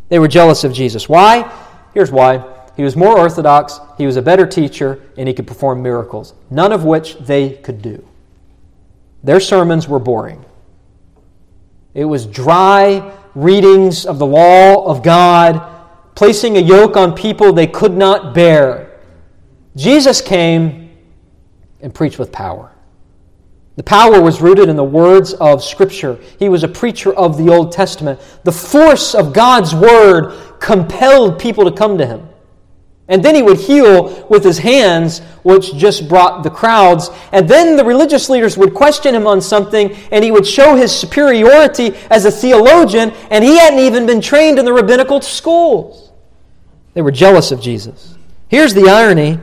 [0.09, 1.09] They were jealous of Jesus.
[1.09, 1.51] Why?
[1.95, 2.45] Here's why.
[2.77, 6.73] He was more orthodox, he was a better teacher, and he could perform miracles, none
[6.73, 8.07] of which they could do.
[9.23, 10.45] Their sermons were boring.
[11.95, 15.63] It was dry readings of the law of God,
[16.15, 18.99] placing a yoke on people they could not bear.
[19.77, 20.91] Jesus came
[21.81, 22.73] and preached with power.
[23.77, 26.19] The power was rooted in the words of Scripture.
[26.39, 28.21] He was a preacher of the Old Testament.
[28.45, 32.29] The force of God's Word compelled people to come to him.
[33.11, 37.11] And then he would heal with his hands, which just brought the crowds.
[37.33, 40.95] And then the religious leaders would question him on something, and he would show his
[40.95, 46.13] superiority as a theologian, and he hadn't even been trained in the rabbinical schools.
[46.95, 48.17] They were jealous of Jesus.
[48.49, 49.41] Here's the irony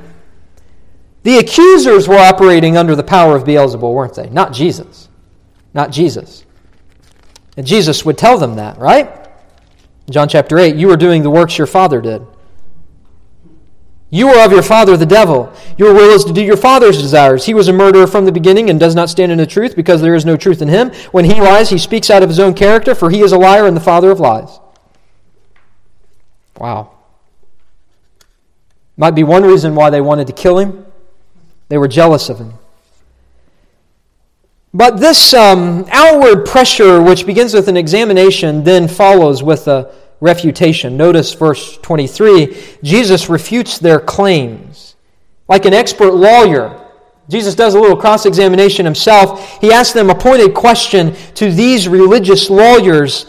[1.24, 4.30] the accusers were operating under the power of Beelzebul, weren't they?
[4.30, 5.10] Not Jesus.
[5.74, 6.46] Not Jesus.
[7.58, 9.28] And Jesus would tell them that, right?
[10.10, 12.26] John chapter 8, you are doing the works your father did.
[14.10, 15.54] You are of your father, the devil.
[15.78, 17.46] Your will is to do your father's desires.
[17.46, 20.02] He was a murderer from the beginning and does not stand in the truth because
[20.02, 20.92] there is no truth in him.
[21.12, 23.68] When he lies, he speaks out of his own character, for he is a liar
[23.68, 24.60] and the father of lies.
[26.58, 26.92] Wow.
[28.96, 30.86] Might be one reason why they wanted to kill him.
[31.68, 32.54] They were jealous of him.
[34.74, 40.98] But this um, outward pressure, which begins with an examination, then follows with a refutation.
[40.98, 44.96] Notice verse 23 Jesus refutes their claims.
[45.48, 46.88] Like an expert lawyer,
[47.30, 49.60] Jesus does a little cross examination himself.
[49.60, 53.26] He asks them a pointed question to these religious lawyers.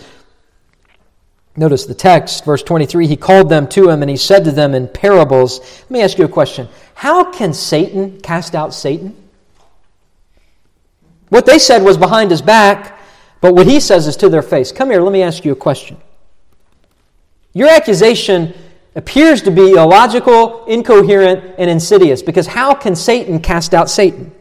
[1.57, 3.09] Notice the text, verse 23.
[3.09, 5.59] He called them to him and he said to them in parables.
[5.83, 9.16] Let me ask you a question How can Satan cast out Satan?
[11.31, 13.01] What they said was behind his back,
[13.40, 14.72] but what he says is to their face.
[14.72, 15.98] Come here, let me ask you a question.
[17.52, 18.54] Your accusation
[18.94, 24.32] appears to be illogical, incoherent, and insidious because how can Satan cast out Satan?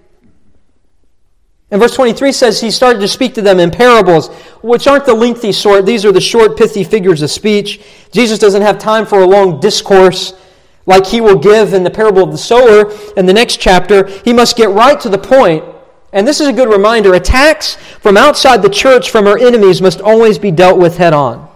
[1.70, 4.30] And verse 23 says he started to speak to them in parables,
[4.62, 5.86] which aren't the lengthy sort.
[5.86, 7.82] These are the short, pithy figures of speech.
[8.12, 10.34] Jesus doesn't have time for a long discourse
[10.86, 14.08] like he will give in the parable of the sower in the next chapter.
[14.08, 15.64] He must get right to the point.
[16.14, 20.00] And this is a good reminder attacks from outside the church from our enemies must
[20.00, 21.47] always be dealt with head on.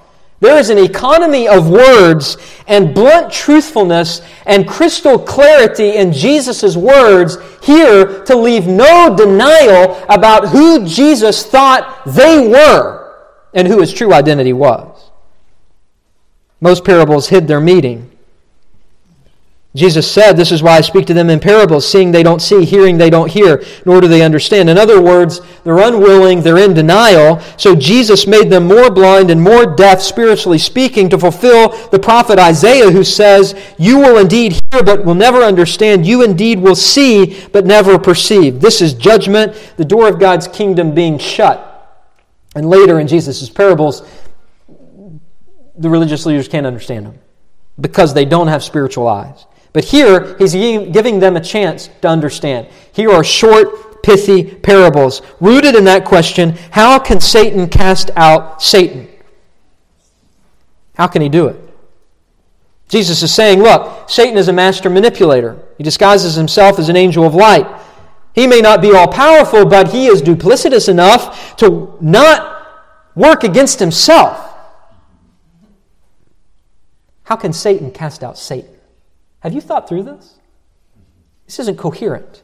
[0.42, 2.36] There is an economy of words
[2.68, 10.50] and blunt truthfulness and crystal clarity in Jesus' words here to leave no denial about
[10.50, 13.16] who Jesus thought they were
[13.54, 15.12] and who his true identity was.
[16.60, 18.11] Most parables hid their meaning.
[19.74, 22.66] Jesus said, This is why I speak to them in parables, seeing they don't see,
[22.66, 24.70] hearing they don't hear, nor do they understand.
[24.70, 27.40] In other words, they're unwilling, they're in denial.
[27.56, 32.38] So Jesus made them more blind and more deaf, spiritually speaking, to fulfill the prophet
[32.38, 36.06] Isaiah, who says, You will indeed hear, but will never understand.
[36.06, 38.60] You indeed will see, but never perceive.
[38.60, 41.70] This is judgment, the door of God's kingdom being shut.
[42.56, 44.06] And later in Jesus' parables,
[45.78, 47.20] the religious leaders can't understand them
[47.80, 49.46] because they don't have spiritual eyes.
[49.74, 52.68] But here, he's giving them a chance to understand.
[52.92, 59.08] Here are short, pithy parables rooted in that question how can Satan cast out Satan?
[60.96, 61.56] How can he do it?
[62.88, 65.58] Jesus is saying, look, Satan is a master manipulator.
[65.78, 67.66] He disguises himself as an angel of light.
[68.36, 72.68] He may not be all powerful, but he is duplicitous enough to not
[73.16, 74.48] work against himself.
[77.24, 78.71] How can Satan cast out Satan?
[79.42, 80.40] Have you thought through this?
[81.46, 82.44] This isn't coherent.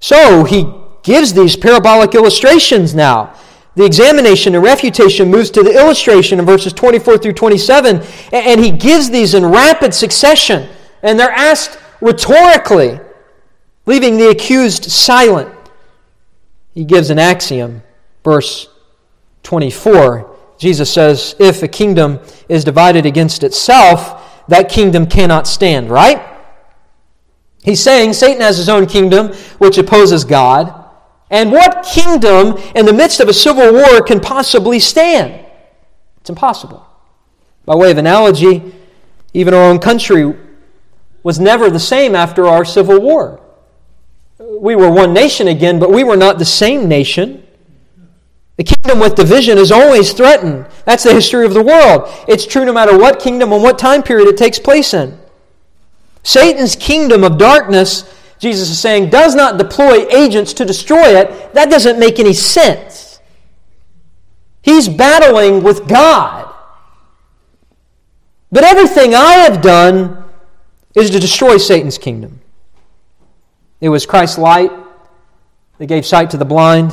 [0.00, 3.34] So he gives these parabolic illustrations now.
[3.74, 8.70] The examination and refutation moves to the illustration in verses 24 through 27, and he
[8.70, 10.68] gives these in rapid succession,
[11.02, 12.98] and they're asked rhetorically,
[13.86, 15.54] leaving the accused silent.
[16.74, 17.82] He gives an axiom,
[18.24, 18.68] verse
[19.42, 20.36] 24.
[20.58, 26.22] Jesus says, If a kingdom is divided against itself, that kingdom cannot stand, right?
[27.62, 30.74] He's saying Satan has his own kingdom, which opposes God.
[31.30, 35.44] And what kingdom in the midst of a civil war can possibly stand?
[36.20, 36.86] It's impossible.
[37.66, 38.74] By way of analogy,
[39.34, 40.34] even our own country
[41.22, 43.40] was never the same after our civil war.
[44.38, 47.46] We were one nation again, but we were not the same nation.
[48.58, 50.66] The kingdom with division is always threatened.
[50.84, 52.12] That's the history of the world.
[52.26, 55.16] It's true no matter what kingdom and what time period it takes place in.
[56.24, 61.54] Satan's kingdom of darkness, Jesus is saying, does not deploy agents to destroy it.
[61.54, 63.20] That doesn't make any sense.
[64.60, 66.52] He's battling with God.
[68.50, 70.24] But everything I have done
[70.96, 72.40] is to destroy Satan's kingdom.
[73.80, 74.72] It was Christ's light
[75.78, 76.92] that gave sight to the blind.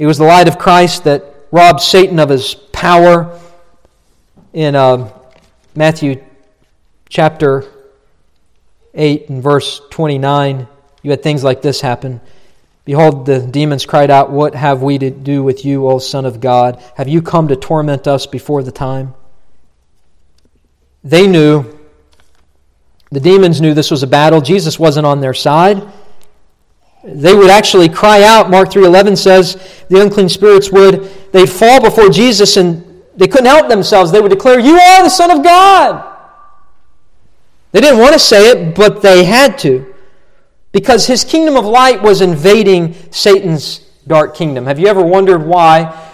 [0.00, 3.38] It was the light of Christ that robbed Satan of his power.
[4.54, 5.12] In uh,
[5.74, 6.24] Matthew
[7.10, 7.66] chapter
[8.94, 10.66] 8 and verse 29,
[11.02, 12.22] you had things like this happen.
[12.86, 16.40] Behold, the demons cried out, What have we to do with you, O Son of
[16.40, 16.82] God?
[16.96, 19.12] Have you come to torment us before the time?
[21.04, 21.78] They knew,
[23.10, 24.40] the demons knew this was a battle.
[24.40, 25.86] Jesus wasn't on their side.
[27.02, 32.10] They would actually cry out, Mark 3.11 says, the unclean spirits would, they'd fall before
[32.10, 34.12] Jesus and they couldn't help themselves.
[34.12, 36.06] They would declare, You are the Son of God.
[37.72, 39.94] They didn't want to say it, but they had to.
[40.72, 44.66] Because his kingdom of light was invading Satan's dark kingdom.
[44.66, 46.09] Have you ever wondered why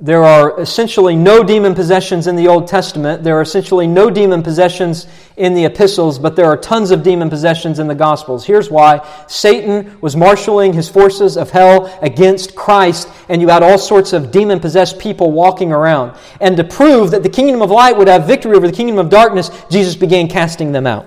[0.00, 3.22] there are essentially no demon possessions in the Old Testament.
[3.22, 7.30] There are essentially no demon possessions in the epistles, but there are tons of demon
[7.30, 8.44] possessions in the Gospels.
[8.44, 13.78] Here's why Satan was marshaling his forces of hell against Christ, and you had all
[13.78, 16.16] sorts of demon possessed people walking around.
[16.40, 19.08] And to prove that the kingdom of light would have victory over the kingdom of
[19.08, 21.06] darkness, Jesus began casting them out,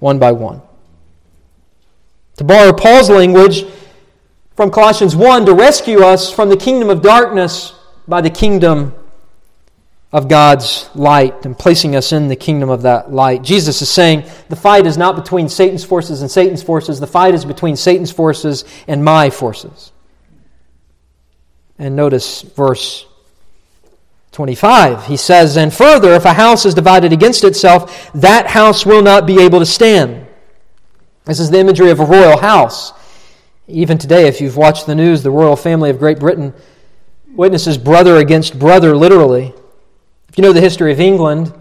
[0.00, 0.60] one by one.
[2.38, 3.64] To borrow Paul's language
[4.56, 7.77] from Colossians 1, to rescue us from the kingdom of darkness
[8.08, 8.94] by the kingdom
[10.10, 13.42] of God's light and placing us in the kingdom of that light.
[13.42, 17.34] Jesus is saying the fight is not between Satan's forces and Satan's forces, the fight
[17.34, 19.92] is between Satan's forces and my forces.
[21.78, 23.06] And notice verse
[24.32, 25.06] 25.
[25.06, 29.26] He says, And further, if a house is divided against itself, that house will not
[29.26, 30.26] be able to stand.
[31.24, 32.92] This is the imagery of a royal house.
[33.68, 36.54] Even today, if you've watched the news, the royal family of Great Britain
[37.38, 39.54] witnesses brother against brother, literally.
[40.28, 41.54] If you know the history of England,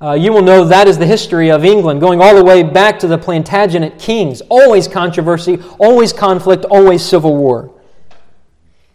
[0.00, 2.98] uh, you will know that is the history of England, going all the way back
[2.98, 4.42] to the Plantagenet kings.
[4.50, 7.72] Always controversy, always conflict, always civil war.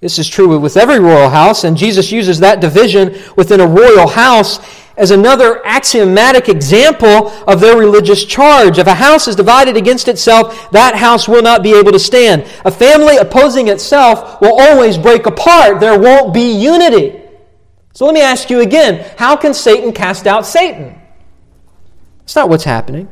[0.02, 4.08] This is true with every royal house, and Jesus uses that division within a royal
[4.08, 4.60] house
[4.95, 8.78] as another axiomatic example of their religious charge.
[8.78, 12.43] If a house is divided against itself, that house will not be able to stand.
[12.66, 15.80] A family opposing itself will always break apart.
[15.80, 17.22] There won't be unity.
[17.93, 21.00] So let me ask you again how can Satan cast out Satan?
[22.24, 23.10] It's not what's happening.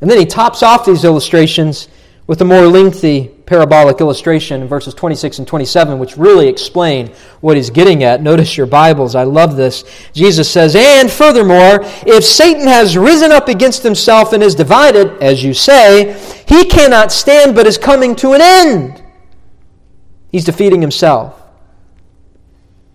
[0.00, 1.88] And then he tops off these illustrations
[2.26, 7.08] with a more lengthy parabolic illustration in verses 26 and 27, which really explain
[7.40, 8.22] what he's getting at.
[8.22, 9.16] Notice your Bibles.
[9.16, 9.82] I love this.
[10.12, 15.42] Jesus says, And furthermore, if Satan has risen up against himself and is divided, as
[15.42, 19.02] you say, he cannot stand but is coming to an end.
[20.30, 21.42] He's defeating himself.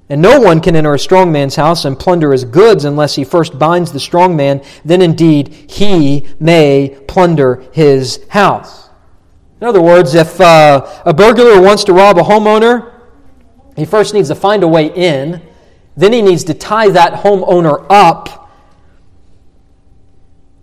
[0.07, 3.25] And no one can enter a strong man's house and plunder his goods unless he
[3.25, 4.63] first binds the strong man.
[4.85, 8.84] Then indeed he may plunder his house.
[9.65, 13.01] In other words, if uh, a burglar wants to rob a homeowner,
[13.75, 15.41] he first needs to find a way in,
[15.97, 18.51] then he needs to tie that homeowner up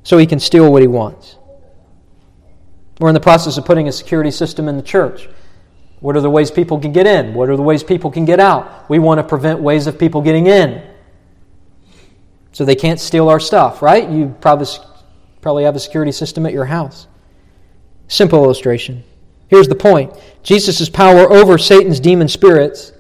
[0.05, 1.37] so he can steal what he wants.
[3.01, 5.29] We're in the process of putting a security system in the church.
[5.99, 7.35] What are the ways people can get in?
[7.35, 8.89] What are the ways people can get out?
[8.89, 10.81] We want to prevent ways of people getting in
[12.53, 14.09] so they can't steal our stuff, right?
[14.09, 14.69] You probably,
[15.41, 17.09] probably have a security system at your house.
[18.09, 19.05] Simple illustration.
[19.49, 22.93] Here's the point Jesus' power over Satan's demon spirits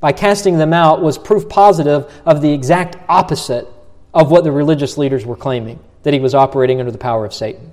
[0.00, 3.66] by casting them out was proof positive of the exact opposite
[4.12, 7.32] of what the religious leaders were claiming that he was operating under the power of
[7.32, 7.72] Satan.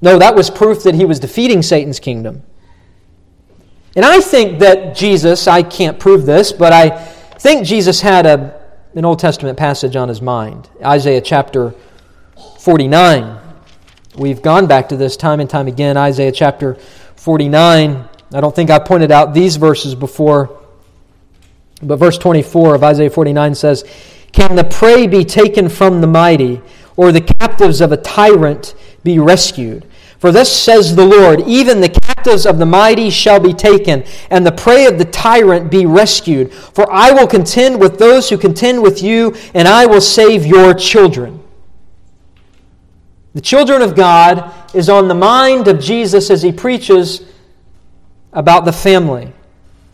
[0.00, 2.42] No, that was proof that he was defeating Satan's kingdom.
[3.96, 6.90] And I think that Jesus, I can't prove this, but I
[7.38, 8.60] think Jesus had a,
[8.94, 11.74] an Old Testament passage on his mind Isaiah chapter
[12.60, 13.47] 49.
[14.18, 15.96] We've gone back to this time and time again.
[15.96, 16.74] Isaiah chapter
[17.14, 18.08] 49.
[18.34, 20.58] I don't think I pointed out these verses before,
[21.80, 23.84] but verse 24 of Isaiah 49 says,
[24.32, 26.60] Can the prey be taken from the mighty,
[26.96, 29.86] or the captives of a tyrant be rescued?
[30.18, 34.44] For thus says the Lord, even the captives of the mighty shall be taken, and
[34.44, 36.52] the prey of the tyrant be rescued.
[36.52, 40.74] For I will contend with those who contend with you, and I will save your
[40.74, 41.40] children.
[43.34, 47.22] The children of God is on the mind of Jesus as he preaches
[48.32, 49.32] about the family.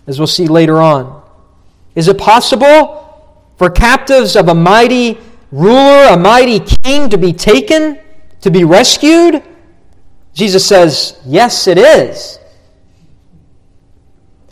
[0.06, 1.22] as we'll see later on.
[1.94, 5.18] Is it possible for captives of a mighty
[5.50, 7.98] ruler, a mighty king, to be taken,
[8.42, 9.42] to be rescued?
[10.34, 12.38] Jesus says, Yes, it is.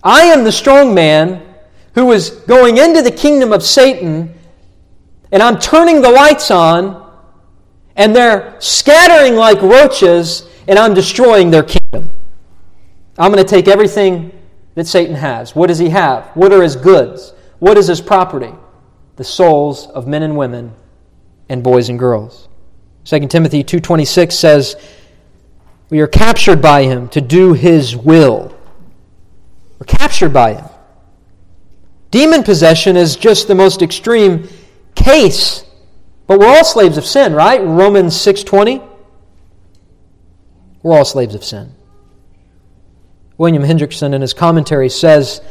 [0.03, 1.43] I am the strong man
[1.95, 4.33] who is going into the kingdom of Satan,
[5.31, 7.02] and I'm turning the lights on,
[7.97, 12.11] and they're scattering like roaches, and I'm destroying their kingdom.
[13.19, 14.33] I'm going to take everything
[14.75, 15.55] that Satan has.
[15.55, 16.27] What does he have?
[16.35, 17.35] What are his goods?
[17.59, 18.53] What is his property?
[19.17, 20.73] The souls of men and women
[21.49, 22.49] and boys and girls.
[23.05, 24.77] 2 Timothy 2:26 says,
[25.91, 28.53] "We are captured by him to do his will."
[29.79, 30.65] We're captured by him.
[32.11, 34.49] Demon possession is just the most extreme
[34.95, 35.65] case.
[36.33, 37.63] But we're all slaves of sin, right?
[37.63, 38.81] Romans 6:20.
[40.83, 41.75] We're all slaves of sin.
[43.37, 45.43] William Hendriksen in his commentary says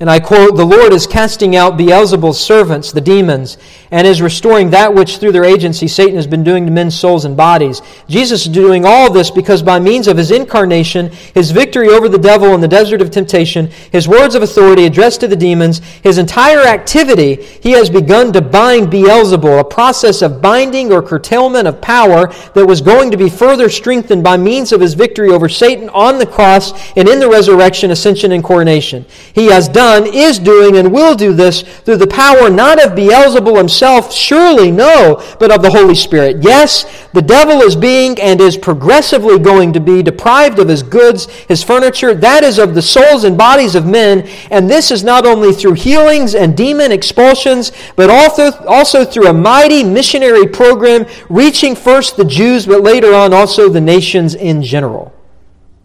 [0.00, 3.58] and I quote, The Lord is casting out Beelzebul's servants, the demons,
[3.90, 7.24] and is restoring that which through their agency Satan has been doing to men's souls
[7.24, 7.80] and bodies.
[8.08, 12.18] Jesus is doing all this because by means of his incarnation, his victory over the
[12.18, 16.18] devil in the desert of temptation, his words of authority addressed to the demons, his
[16.18, 21.80] entire activity, he has begun to bind Beelzebul, a process of binding or curtailment of
[21.80, 25.88] power that was going to be further strengthened by means of his victory over Satan
[25.90, 29.04] on the cross and in the resurrection, ascension, and coronation.
[29.32, 33.56] He has done is doing, and will do this through the power not of Beelzebul
[33.56, 33.77] himself,
[34.12, 36.38] surely no, but of the Holy Spirit.
[36.40, 41.26] Yes, the devil is being and is progressively going to be deprived of his goods,
[41.26, 45.26] his furniture, that is of the souls and bodies of men, and this is not
[45.26, 51.74] only through healings and demon expulsions, but also, also through a mighty missionary program reaching
[51.74, 55.12] first the Jews, but later on also the nations in general.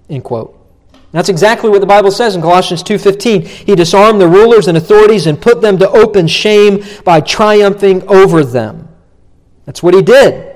[0.10, 0.62] End quote.
[1.14, 3.43] That's exactly what the Bible says in Colossians 2:15.
[3.43, 8.43] He disarmed the rulers and authorities and put them to open shame by triumphing over
[8.43, 8.89] them.
[9.66, 10.53] That's what he did.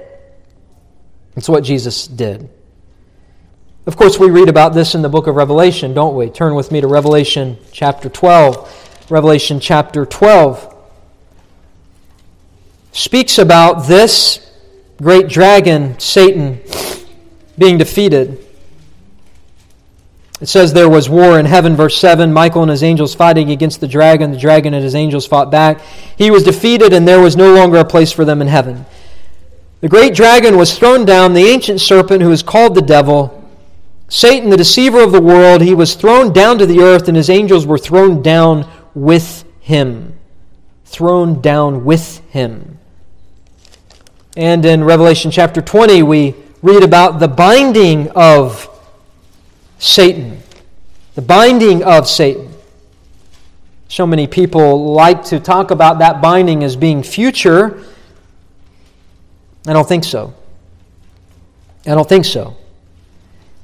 [1.36, 2.50] That's what Jesus did.
[3.86, 6.32] Of course, we read about this in the book of Revelation, don't we?
[6.32, 9.12] Turn with me to Revelation chapter 12.
[9.12, 10.76] Revelation chapter 12
[12.92, 14.40] speaks about this
[15.00, 16.60] great dragon, Satan,
[17.60, 18.44] being defeated.
[20.40, 22.32] It says there was war in heaven, verse 7.
[22.32, 24.32] Michael and his angels fighting against the dragon.
[24.32, 25.82] The dragon and his angels fought back.
[26.16, 28.86] He was defeated, and there was no longer a place for them in heaven.
[29.82, 33.34] The great dragon was thrown down, the ancient serpent who is called the devil,
[34.10, 35.62] Satan, the deceiver of the world.
[35.62, 40.14] He was thrown down to the earth, and his angels were thrown down with him.
[40.86, 42.78] Thrown down with him.
[44.36, 48.70] And in Revelation chapter 20, we read about the binding of
[49.80, 50.42] Satan,
[51.16, 52.54] the binding of Satan.
[53.90, 57.84] So many people like to talk about that binding as being future.
[59.66, 60.34] I don't think so.
[61.86, 62.58] I don't think so.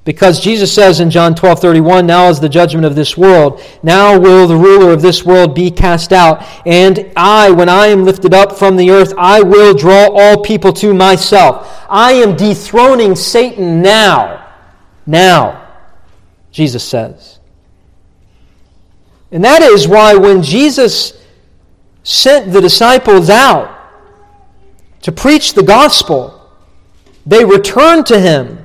[0.05, 3.61] Because Jesus says in John 12 31, Now is the judgment of this world.
[3.83, 6.45] Now will the ruler of this world be cast out.
[6.65, 10.73] And I, when I am lifted up from the earth, I will draw all people
[10.73, 11.85] to myself.
[11.89, 14.45] I am dethroning Satan now.
[15.05, 15.62] Now.
[16.53, 17.39] Jesus says.
[19.31, 21.19] And that is why when Jesus
[22.03, 23.69] sent the disciples out
[25.01, 26.39] to preach the gospel,
[27.25, 28.59] they returned to him.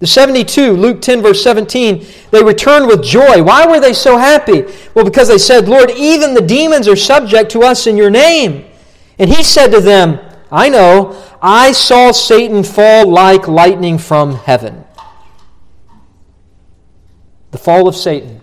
[0.00, 3.40] The 72, Luke 10, verse 17, they returned with joy.
[3.40, 4.64] Why were they so happy?
[4.94, 8.64] Well, because they said, Lord, even the demons are subject to us in your name.
[9.20, 10.18] And he said to them,
[10.50, 14.84] I know, I saw Satan fall like lightning from heaven
[17.52, 18.40] the fall of Satan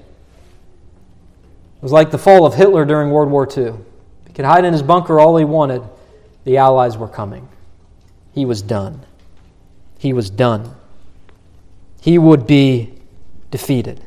[1.81, 3.73] was like the fall of Hitler during World War II.
[4.27, 5.81] He could hide in his bunker all he wanted.
[6.45, 7.47] The Allies were coming.
[8.33, 9.05] He was done.
[9.97, 10.75] He was done.
[12.01, 12.93] He would be
[13.51, 14.01] defeated.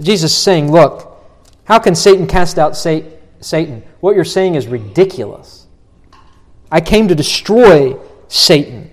[0.00, 1.16] Jesus is saying, Look,
[1.64, 3.82] how can Satan cast out Satan?
[4.00, 5.66] What you're saying is ridiculous.
[6.70, 7.96] I came to destroy
[8.28, 8.90] Satan.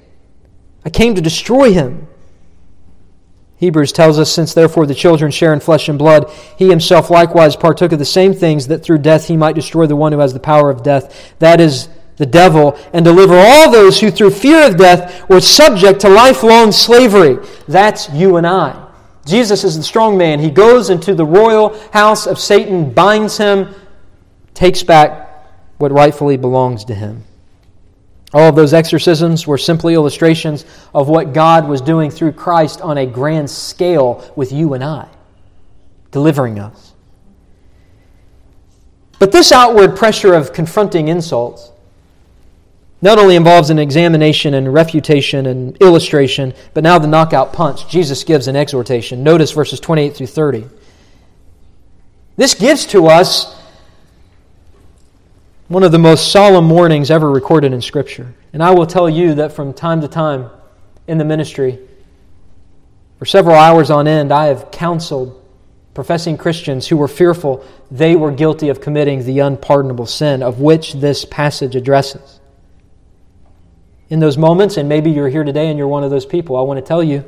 [0.84, 2.08] I came to destroy him.
[3.62, 7.56] Hebrews tells us, Since therefore the children share in flesh and blood, he himself likewise
[7.56, 10.34] partook of the same things, that through death he might destroy the one who has
[10.34, 11.88] the power of death, that is,
[12.18, 16.72] the devil, and deliver all those who through fear of death were subject to lifelong
[16.72, 17.38] slavery.
[17.68, 18.88] That's you and I.
[19.28, 20.40] Jesus is the strong man.
[20.40, 23.76] He goes into the royal house of Satan, binds him,
[24.56, 25.48] takes back
[25.78, 27.26] what rightfully belongs to him.
[28.34, 32.98] All of those exorcisms were simply illustrations of what God was doing through Christ on
[32.98, 35.08] a grand scale with you and I,
[36.12, 36.94] delivering us.
[39.20, 41.72] But this outward pressure of confronting insults
[43.02, 47.90] not only involves an examination and refutation and illustration, but now the knockout punch.
[47.90, 49.24] Jesus gives an exhortation.
[49.24, 50.66] Notice verses 28 through 30.
[52.38, 53.61] This gives to us
[55.72, 58.34] one of the most solemn warnings ever recorded in Scripture.
[58.52, 60.50] And I will tell you that from time to time
[61.08, 61.80] in the ministry,
[63.18, 65.42] for several hours on end, I have counseled
[65.94, 70.92] professing Christians who were fearful they were guilty of committing the unpardonable sin of which
[70.96, 72.42] this passage addresses.
[74.10, 76.62] In those moments, and maybe you're here today and you're one of those people, I
[76.64, 77.24] want to tell you.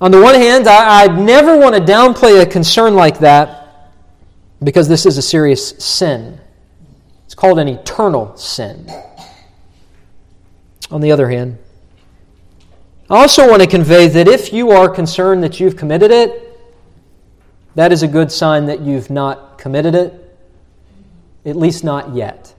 [0.00, 3.92] On the one hand, I, I never want to downplay a concern like that
[4.62, 6.40] because this is a serious sin.
[7.34, 8.88] It's called an eternal sin.
[10.92, 11.58] On the other hand,
[13.10, 16.56] I also want to convey that if you are concerned that you've committed it,
[17.74, 20.38] that is a good sign that you've not committed it,
[21.44, 22.54] at least not yet.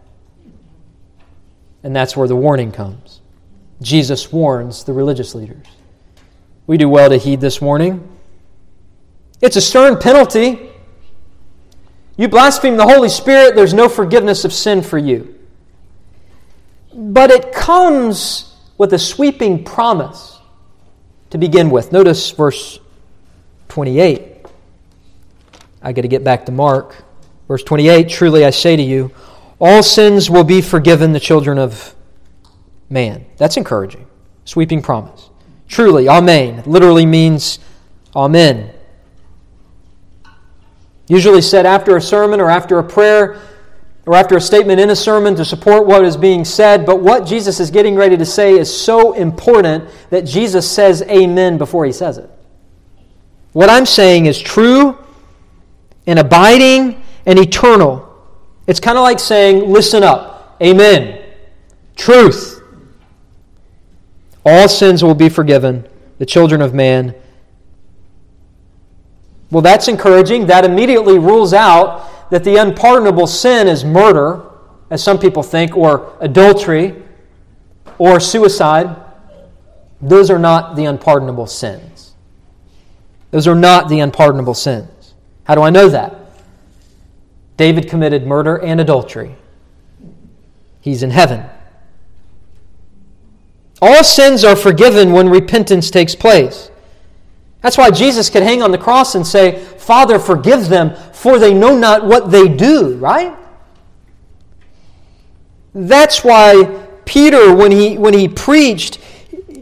[1.83, 3.21] And that's where the warning comes.
[3.81, 5.67] Jesus warns the religious leaders.
[6.67, 8.05] We do well to heed this warning.
[9.39, 10.69] It's a stern penalty.
[12.17, 15.35] You blaspheme the Holy Spirit, there's no forgiveness of sin for you.
[16.93, 20.39] But it comes with a sweeping promise
[21.29, 21.91] to begin with.
[21.91, 22.79] Notice verse
[23.67, 24.45] 28.
[25.81, 26.95] I got to get back to Mark.
[27.47, 29.11] Verse 28 Truly I say to you,
[29.59, 31.95] all sins will be forgiven the children of
[32.89, 33.25] man.
[33.37, 34.07] That's encouraging.
[34.45, 35.29] Sweeping promise.
[35.67, 37.59] Truly, Amen literally means
[38.15, 38.71] Amen.
[41.07, 43.39] Usually said after a sermon or after a prayer
[44.05, 47.25] or after a statement in a sermon to support what is being said, but what
[47.25, 51.91] Jesus is getting ready to say is so important that Jesus says Amen before he
[51.91, 52.29] says it.
[53.53, 54.97] What I'm saying is true
[56.07, 58.01] and abiding and eternal.
[58.67, 60.57] It's kind of like saying, listen up.
[60.61, 61.23] Amen.
[61.95, 62.61] Truth.
[64.45, 65.87] All sins will be forgiven,
[66.19, 67.15] the children of man.
[69.51, 70.47] Well, that's encouraging.
[70.47, 74.43] That immediately rules out that the unpardonable sin is murder,
[74.89, 77.01] as some people think, or adultery,
[77.97, 78.95] or suicide.
[80.01, 82.13] Those are not the unpardonable sins.
[83.31, 85.13] Those are not the unpardonable sins.
[85.43, 86.15] How do I know that?
[87.57, 89.35] David committed murder and adultery.
[90.81, 91.45] He's in heaven.
[93.81, 96.69] All sins are forgiven when repentance takes place.
[97.65, 101.51] That's why Jesus could hang on the cross and say, Father, forgive them, for they
[101.51, 103.35] know not what they do, right?
[105.73, 108.99] That's why Peter, when he, when he preached,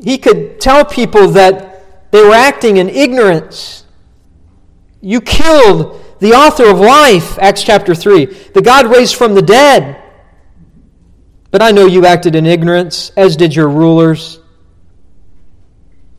[0.04, 3.86] he could tell people that they were acting in ignorance
[5.00, 10.02] you killed the author of life, Acts chapter 3, the God raised from the dead.
[11.52, 14.40] But I know you acted in ignorance, as did your rulers.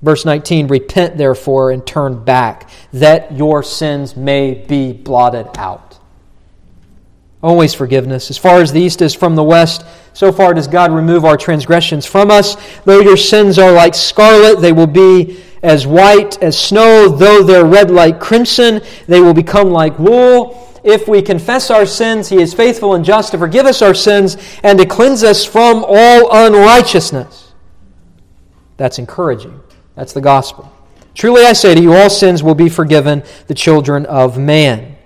[0.04, 5.98] Verse 19 Repent therefore and turn back, that your sins may be blotted out.
[7.42, 8.30] Always forgiveness.
[8.30, 11.38] As far as the east is from the west, so far does God remove our
[11.38, 12.56] transgressions from us.
[12.84, 17.64] Though your sins are like scarlet, they will be as white as snow, though they're
[17.64, 20.70] red like crimson, they will become like wool.
[20.84, 24.36] If we confess our sins, He is faithful and just to forgive us our sins
[24.62, 27.54] and to cleanse us from all unrighteousness.
[28.76, 29.63] That's encouraging.
[29.94, 30.72] That's the gospel.
[31.14, 34.96] Truly I say to you, all sins will be forgiven the children of man.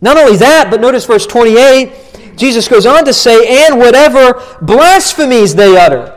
[0.00, 5.54] Not only that, but notice verse 28, Jesus goes on to say, and whatever blasphemies
[5.54, 6.14] they utter.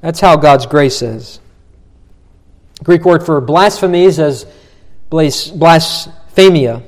[0.00, 1.40] That's how God's grace is.
[2.84, 4.46] Greek word for blasphemies is
[5.10, 6.82] blasphemia.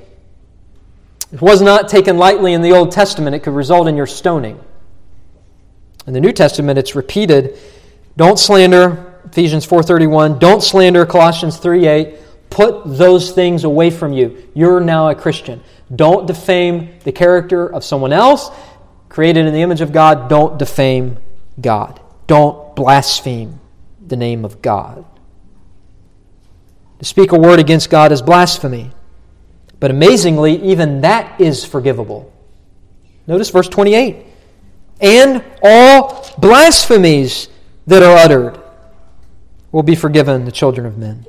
[1.32, 3.34] It was not taken lightly in the Old Testament.
[3.34, 4.60] It could result in your stoning.
[6.06, 7.58] In the New Testament, it's repeated.
[8.16, 10.38] Don't slander, Ephesians 4.31.
[10.38, 12.18] Don't slander, Colossians 3.8.
[12.50, 14.48] Put those things away from you.
[14.54, 15.62] You're now a Christian.
[15.94, 18.50] Don't defame the character of someone else.
[19.08, 21.18] Created in the image of God, don't defame
[21.60, 22.00] God.
[22.26, 23.60] Don't blaspheme
[24.06, 25.04] the name of God.
[26.98, 28.90] To speak a word against God is blasphemy.
[29.80, 32.32] But amazingly, even that is forgivable.
[33.26, 34.26] Notice verse 28.
[35.00, 37.48] And all blasphemies
[37.90, 38.60] that are uttered
[39.72, 41.26] will be forgiven the children of men.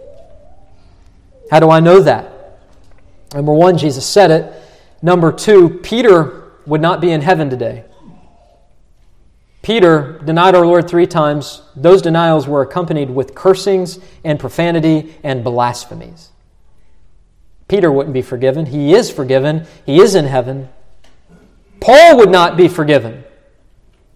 [1.49, 2.59] How do I know that?
[3.33, 4.53] Number one, Jesus said it.
[5.01, 7.83] Number two, Peter would not be in heaven today.
[9.63, 11.63] Peter denied our Lord three times.
[11.75, 16.29] Those denials were accompanied with cursings and profanity and blasphemies.
[17.67, 18.67] Peter wouldn't be forgiven.
[18.67, 20.69] He is forgiven, he is in heaven.
[21.79, 23.23] Paul would not be forgiven.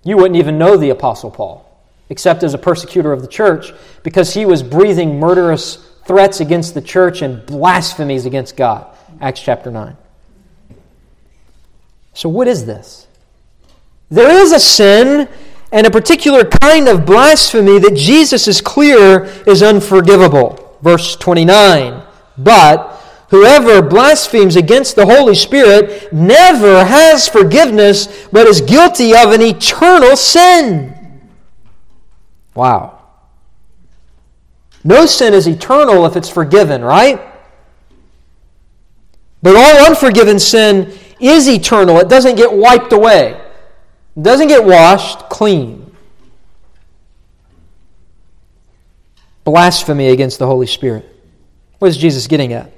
[0.03, 1.64] You wouldn't even know the Apostle Paul,
[2.09, 6.81] except as a persecutor of the church, because he was breathing murderous threats against the
[6.81, 8.87] church and blasphemies against God.
[9.21, 9.97] Acts chapter 9.
[12.13, 13.07] So, what is this?
[14.09, 15.27] There is a sin
[15.71, 20.77] and a particular kind of blasphemy that Jesus is clear is unforgivable.
[20.81, 22.01] Verse 29.
[22.37, 29.41] But whoever blasphemes against the Holy Spirit never has forgiveness, but is guilty of an
[29.41, 30.94] eternal sin.
[32.55, 32.99] Wow.
[34.83, 37.19] No sin is eternal if it's forgiven, right?
[39.41, 41.99] But all unforgiven sin is eternal.
[41.99, 43.39] It doesn't get wiped away,
[44.15, 45.83] it doesn't get washed clean.
[49.43, 51.07] Blasphemy against the Holy Spirit.
[51.77, 52.71] What is Jesus getting at?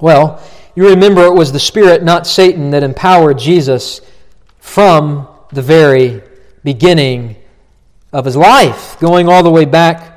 [0.00, 0.42] Well,
[0.74, 4.00] you remember it was the Spirit, not Satan, that empowered Jesus
[4.58, 6.22] from the very
[6.64, 7.36] beginning
[8.12, 10.16] of his life, going all the way back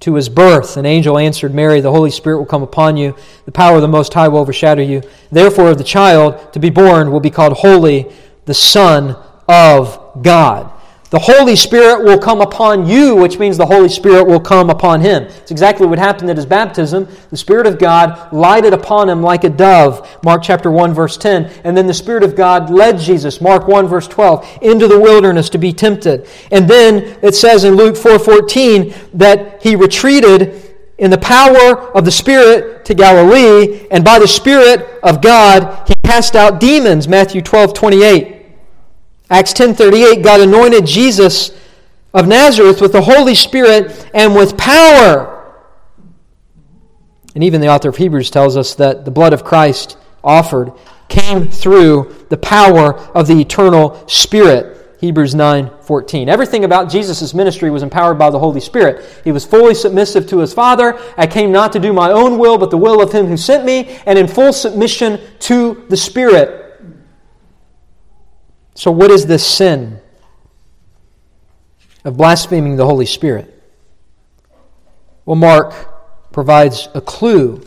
[0.00, 0.76] to his birth.
[0.76, 3.88] An angel answered Mary, The Holy Spirit will come upon you, the power of the
[3.88, 5.02] Most High will overshadow you.
[5.30, 8.10] Therefore, the child to be born will be called Holy,
[8.44, 10.71] the Son of God.
[11.12, 15.02] The Holy Spirit will come upon you, which means the Holy Spirit will come upon
[15.02, 15.24] him.
[15.24, 17.06] It's exactly what happened at his baptism.
[17.28, 21.52] The Spirit of God lighted upon him like a dove, Mark chapter 1, verse 10.
[21.64, 25.50] And then the Spirit of God led Jesus, Mark 1, verse 12, into the wilderness
[25.50, 26.26] to be tempted.
[26.50, 32.06] And then it says in Luke 4, 14 that he retreated in the power of
[32.06, 37.42] the Spirit to Galilee, and by the Spirit of God he cast out demons, Matthew
[37.42, 38.41] 12, 28.
[39.32, 41.52] Acts 10:38 God anointed Jesus
[42.12, 45.54] of Nazareth with the Holy Spirit and with power.
[47.34, 50.72] And even the author of Hebrews tells us that the blood of Christ offered
[51.08, 54.98] came through the power of the eternal Spirit.
[55.00, 56.28] Hebrews 9:14.
[56.28, 59.02] Everything about Jesus' ministry was empowered by the Holy Spirit.
[59.24, 60.98] He was fully submissive to his Father.
[61.16, 63.64] I came not to do my own will, but the will of him who sent
[63.64, 66.61] me, and in full submission to the Spirit.
[68.74, 70.00] So, what is this sin
[72.04, 73.48] of blaspheming the Holy Spirit?
[75.24, 77.62] Well, Mark provides a clue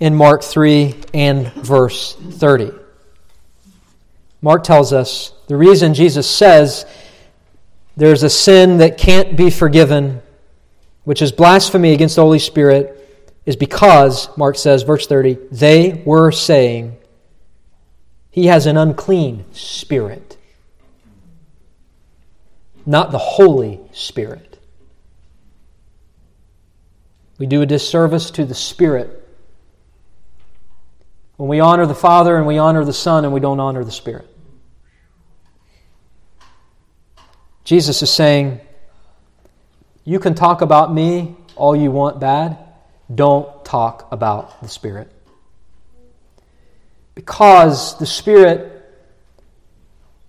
[0.00, 2.72] in Mark 3 and verse 30.
[4.40, 6.84] Mark tells us the reason Jesus says
[7.96, 10.20] there's a sin that can't be forgiven,
[11.04, 12.98] which is blasphemy against the Holy Spirit,
[13.44, 16.96] is because, Mark says, verse 30, they were saying,
[18.32, 20.38] he has an unclean spirit,
[22.86, 24.58] not the Holy Spirit.
[27.38, 29.18] We do a disservice to the Spirit
[31.36, 33.92] when we honor the Father and we honor the Son and we don't honor the
[33.92, 34.26] Spirit.
[37.64, 38.60] Jesus is saying,
[40.04, 42.56] You can talk about me all you want bad,
[43.14, 45.12] don't talk about the Spirit
[47.14, 48.84] because the Spirit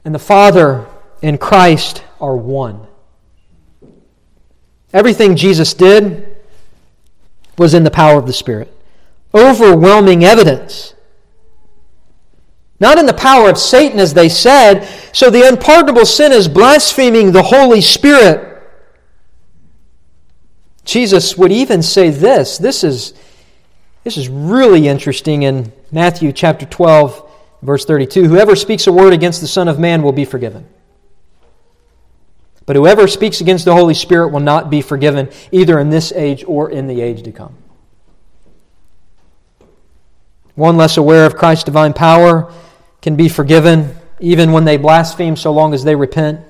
[0.06, 0.86] and the Father
[1.22, 2.88] and Christ are one.
[4.92, 6.38] Everything Jesus did
[7.58, 8.72] was in the power of the Spirit.
[9.34, 10.94] Overwhelming evidence.
[12.80, 14.86] Not in the power of Satan, as they said.
[15.14, 18.62] So the unpardonable sin is blaspheming the Holy Spirit.
[20.84, 22.58] Jesus would even say this.
[22.58, 23.14] This is
[24.04, 27.32] this is really interesting in Matthew chapter 12,
[27.62, 28.28] verse 32.
[28.28, 30.66] Whoever speaks a word against the Son of Man will be forgiven.
[32.66, 36.44] But whoever speaks against the Holy Spirit will not be forgiven, either in this age
[36.48, 37.56] or in the age to come.
[40.56, 42.54] One less aware of Christ's divine power
[43.02, 46.42] can be forgiven, even when they blaspheme, so long as they repent.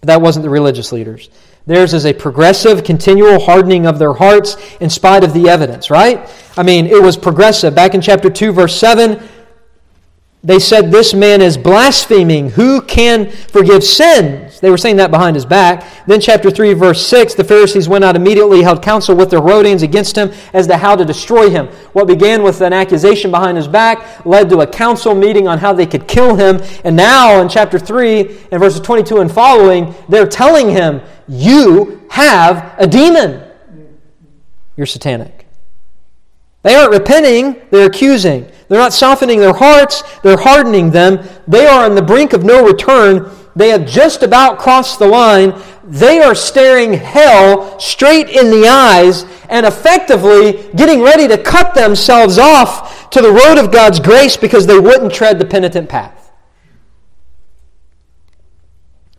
[0.00, 1.30] But that wasn't the religious leaders.
[1.68, 6.26] Theirs is a progressive, continual hardening of their hearts in spite of the evidence, right?
[6.56, 7.74] I mean, it was progressive.
[7.74, 9.20] Back in chapter 2, verse 7,
[10.42, 12.52] they said, This man is blaspheming.
[12.52, 13.84] Who can forgive
[14.60, 15.86] They were saying that behind his back.
[16.06, 19.82] Then, chapter 3, verse 6, the Pharisees went out immediately, held counsel with the Herodians
[19.82, 21.66] against him as to how to destroy him.
[21.92, 25.72] What began with an accusation behind his back led to a council meeting on how
[25.72, 26.60] they could kill him.
[26.84, 32.74] And now, in chapter 3, and verses 22 and following, they're telling him, You have
[32.78, 33.44] a demon.
[34.76, 35.46] You're satanic.
[36.62, 38.50] They aren't repenting, they're accusing.
[38.68, 41.26] They're not softening their hearts, they're hardening them.
[41.46, 45.52] They are on the brink of no return They have just about crossed the line.
[45.82, 52.38] They are staring hell straight in the eyes and effectively getting ready to cut themselves
[52.38, 56.30] off to the road of God's grace because they wouldn't tread the penitent path.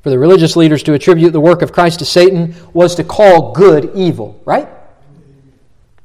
[0.03, 3.51] For the religious leaders to attribute the work of Christ to Satan was to call
[3.51, 4.69] good evil, right?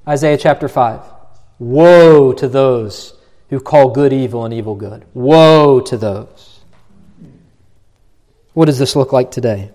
[0.09, 1.03] Isaiah chapter 5.
[1.61, 3.16] Woe to those
[3.51, 5.05] who call good evil and evil good.
[5.14, 6.53] Woe to those.
[8.55, 9.70] What does this look like today?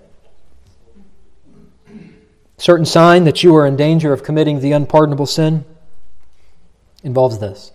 [2.58, 5.64] Certain sign that you are in danger of committing the unpardonable sin
[7.04, 7.72] involves this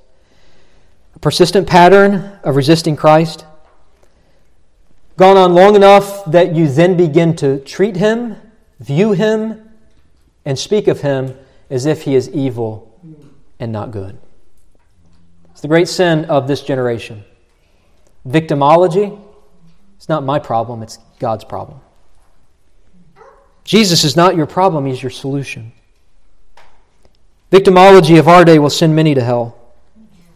[1.15, 3.45] a persistent pattern of resisting Christ,
[5.17, 8.37] gone on long enough that you then begin to treat him,
[8.81, 9.71] view him,
[10.45, 11.37] and speak of him
[11.71, 12.91] as if he is evil
[13.61, 14.19] and not good.
[15.53, 17.25] It's the great sin of this generation.
[18.27, 19.19] Victimology,
[20.05, 21.81] it's not my problem, it's God's problem.
[23.65, 25.73] Jesus is not your problem, He's your solution.
[27.51, 29.57] Victimology of our day will send many to hell.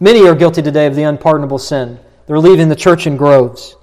[0.01, 2.01] Many are guilty today of the unpardonable sin.
[2.27, 3.77] They're leaving the church in groves.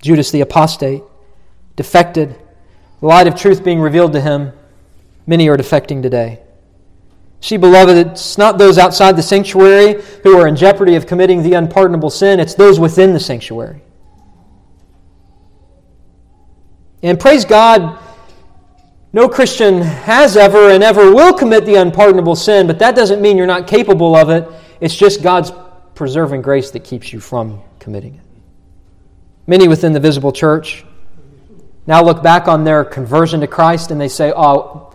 [0.00, 1.02] Judas the apostate,
[1.76, 2.36] defected,
[3.00, 4.54] the light of truth being revealed to him,
[5.26, 6.40] many are defecting today.
[7.40, 11.54] See, beloved, it's not those outside the sanctuary who are in jeopardy of committing the
[11.54, 13.82] unpardonable sin, it's those within the sanctuary.
[17.02, 17.98] And praise God,
[19.12, 23.36] no Christian has ever and ever will commit the unpardonable sin, but that doesn't mean
[23.36, 24.48] you're not capable of it.
[24.80, 25.52] It's just God's
[25.94, 28.20] preserving grace that keeps you from committing it.
[29.46, 30.84] Many within the visible church
[31.86, 34.92] now look back on their conversion to Christ and they say, oh,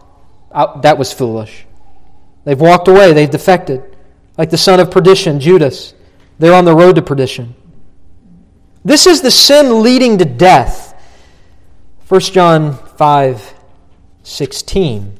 [0.81, 1.65] that was foolish.
[2.45, 3.95] They've walked away, they've defected.
[4.37, 5.93] Like the son of perdition, Judas.
[6.39, 7.55] They're on the road to perdition.
[8.83, 10.93] This is the sin leading to death.
[12.09, 13.53] 1 John 5
[14.25, 15.19] 16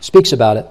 [0.00, 0.66] speaks about it.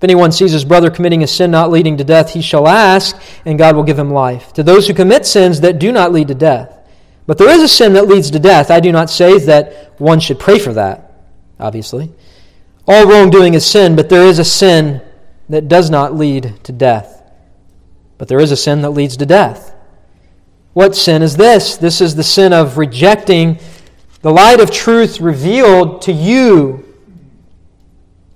[0.00, 3.20] If anyone sees his brother committing a sin not leading to death, he shall ask,
[3.44, 4.52] and God will give him life.
[4.54, 6.78] To those who commit sins that do not lead to death.
[7.26, 8.70] But there is a sin that leads to death.
[8.70, 11.12] I do not say that one should pray for that,
[11.58, 12.10] obviously.
[12.90, 15.00] All wrongdoing is sin, but there is a sin
[15.48, 17.22] that does not lead to death.
[18.18, 19.72] But there is a sin that leads to death.
[20.72, 21.76] What sin is this?
[21.76, 23.60] This is the sin of rejecting
[24.22, 26.84] the light of truth revealed to you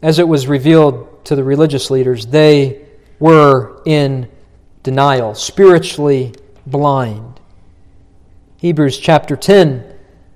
[0.02, 2.86] as it was revealed to the religious leaders, they
[3.18, 4.28] were in
[4.84, 6.32] denial, spiritually
[6.64, 7.40] blind.
[8.58, 9.94] Hebrews chapter 10.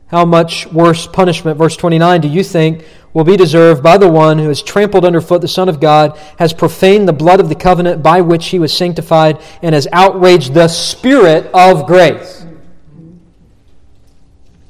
[0.08, 4.38] How much worse punishment, verse 29, do you think will be deserved by the one
[4.38, 8.02] who has trampled underfoot the Son of God, has profaned the blood of the covenant
[8.02, 12.44] by which he was sanctified, and has outraged the Spirit of grace?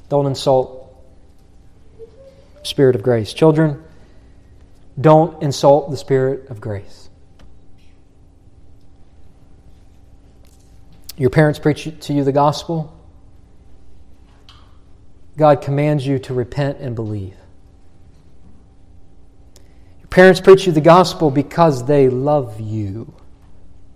[0.08, 0.78] Don't insult
[2.62, 3.32] Spirit of grace.
[3.32, 3.82] Children,
[5.00, 7.08] don't insult the Spirit of grace.
[11.16, 12.94] Your parents preach to you the gospel.
[15.36, 17.34] God commands you to repent and believe.
[20.18, 23.14] Parents preach you the gospel because they love you.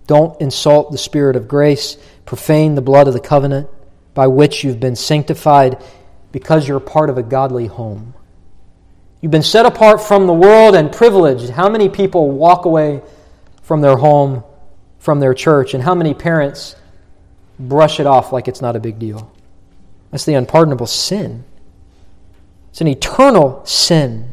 [0.07, 3.67] Don't insult the Spirit of grace, profane the blood of the covenant
[4.13, 5.83] by which you've been sanctified
[6.31, 8.13] because you're part of a godly home.
[9.19, 11.49] You've been set apart from the world and privileged.
[11.49, 13.01] How many people walk away
[13.61, 14.45] from their home,
[14.99, 16.77] from their church, and how many parents
[17.59, 19.29] brush it off like it's not a big deal?
[20.11, 21.43] That's the unpardonable sin.
[22.69, 24.32] It's an eternal sin.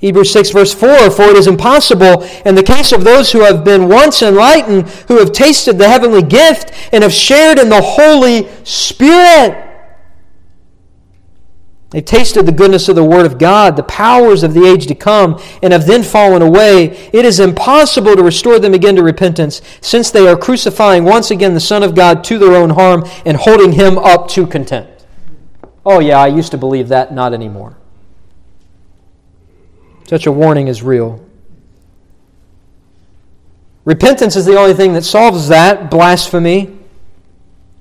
[0.00, 3.64] Hebrews 6, verse 4 For it is impossible, in the case of those who have
[3.64, 8.48] been once enlightened, who have tasted the heavenly gift, and have shared in the Holy
[8.64, 9.70] Spirit
[11.90, 14.94] They've tasted the goodness of the Word of God, the powers of the age to
[14.94, 17.10] come, and have then fallen away.
[17.12, 21.54] It is impossible to restore them again to repentance, since they are crucifying once again
[21.54, 25.04] the Son of God to their own harm and holding him up to contempt.
[25.84, 27.76] Oh, yeah, I used to believe that, not anymore.
[30.10, 31.24] Such a warning is real.
[33.84, 36.76] Repentance is the only thing that solves that blasphemy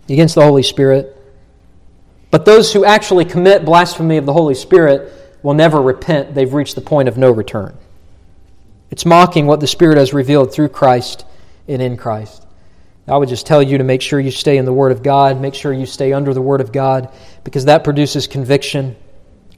[0.07, 1.17] against the Holy Spirit.
[2.29, 5.11] But those who actually commit blasphemy of the Holy Spirit
[5.41, 6.35] will never repent.
[6.35, 7.75] They've reached the point of no return.
[8.91, 11.25] It's mocking what the Spirit has revealed through Christ
[11.67, 12.45] and in Christ.
[13.07, 15.41] I would just tell you to make sure you stay in the Word of God,
[15.41, 17.11] make sure you stay under the Word of God,
[17.43, 18.95] because that produces conviction.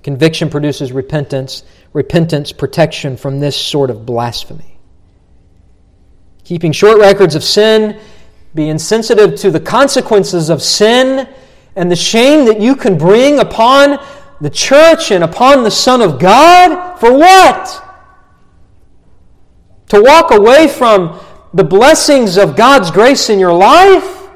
[0.03, 4.77] Conviction produces repentance, repentance, protection from this sort of blasphemy.
[6.43, 7.99] Keeping short records of sin
[8.55, 11.29] be insensitive to the consequences of sin
[11.75, 14.03] and the shame that you can bring upon
[14.41, 16.97] the church and upon the Son of God?
[16.97, 17.87] For what?
[19.89, 21.19] To walk away from
[21.53, 24.29] the blessings of God's grace in your life?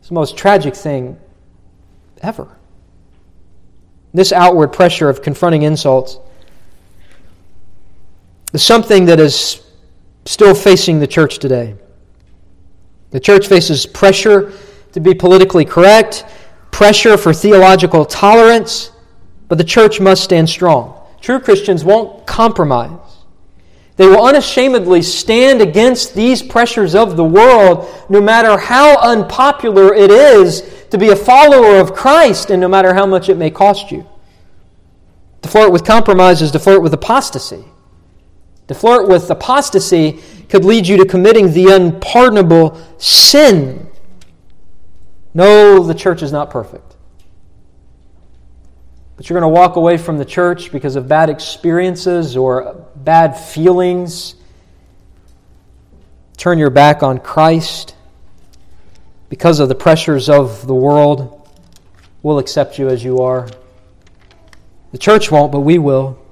[0.00, 1.18] It's the most tragic thing
[2.20, 2.58] ever.
[4.14, 6.18] This outward pressure of confronting insults
[8.52, 9.60] is something that is
[10.24, 11.74] still facing the church today.
[13.10, 14.52] The church faces pressure
[14.92, 16.24] to be politically correct,
[16.70, 18.92] pressure for theological tolerance,
[19.48, 21.00] but the church must stand strong.
[21.20, 23.00] True Christians won't compromise.
[23.96, 30.10] They will unashamedly stand against these pressures of the world, no matter how unpopular it
[30.10, 30.62] is
[30.94, 34.08] to be a follower of Christ, and no matter how much it may cost you.
[35.42, 37.64] To flirt with compromise is to flirt with apostasy.
[38.68, 43.90] To flirt with apostasy could lead you to committing the unpardonable sin.
[45.34, 46.94] No, the church is not perfect.
[49.16, 53.36] But you're going to walk away from the church because of bad experiences or bad
[53.36, 54.36] feelings.
[56.36, 57.93] Turn your back on Christ
[59.34, 61.50] because of the pressures of the world.
[62.22, 63.48] We'll accept you as you are.
[64.92, 66.24] The church won't, but we will.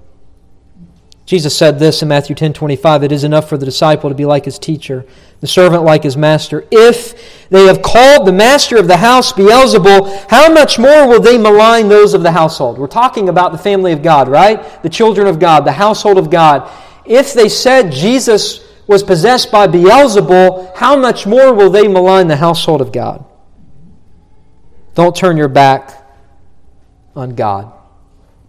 [1.27, 4.25] Jesus said this in Matthew 10 25 It is enough for the disciple to be
[4.25, 5.05] like his teacher,
[5.41, 6.65] the servant like his master.
[6.71, 11.39] If they have called the master of the house Beelzebul, how much more will they
[11.39, 12.79] malign those of the household?
[12.79, 14.81] We're talking about the family of God, right?
[14.85, 16.71] The children of God, the household of God.
[17.05, 22.37] If they said Jesus was possessed by Beelzebul, how much more will they malign the
[22.37, 23.25] household of God?
[24.95, 25.93] Don't turn your back
[27.15, 27.73] on God.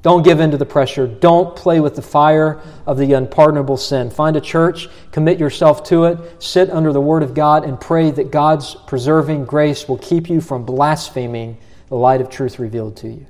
[0.01, 1.07] Don't give in to the pressure.
[1.07, 4.09] Don't play with the fire of the unpardonable sin.
[4.09, 8.11] Find a church, commit yourself to it, sit under the Word of God, and pray
[8.11, 11.57] that God's preserving grace will keep you from blaspheming
[11.87, 13.25] the light of truth revealed to you.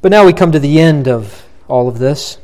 [0.00, 2.38] But now we come to the end of all of this.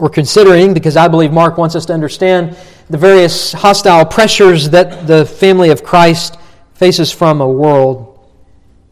[0.00, 2.56] We're considering, because I believe Mark wants us to understand,
[2.88, 6.36] the various hostile pressures that the family of Christ
[6.74, 8.10] faces from a world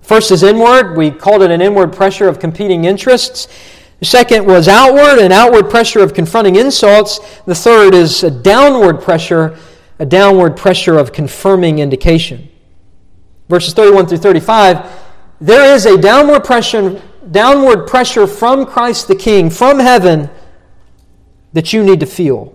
[0.09, 0.97] First is inward.
[0.97, 3.47] We called it an inward pressure of competing interests.
[3.99, 7.21] The second was outward, an outward pressure of confronting insults.
[7.45, 9.59] The third is a downward pressure,
[9.99, 12.49] a downward pressure of confirming indication.
[13.51, 14.91] Verses 31 through 35
[15.43, 20.31] there is a downward pressure, downward pressure from Christ the King, from heaven,
[21.53, 22.55] that you need to feel.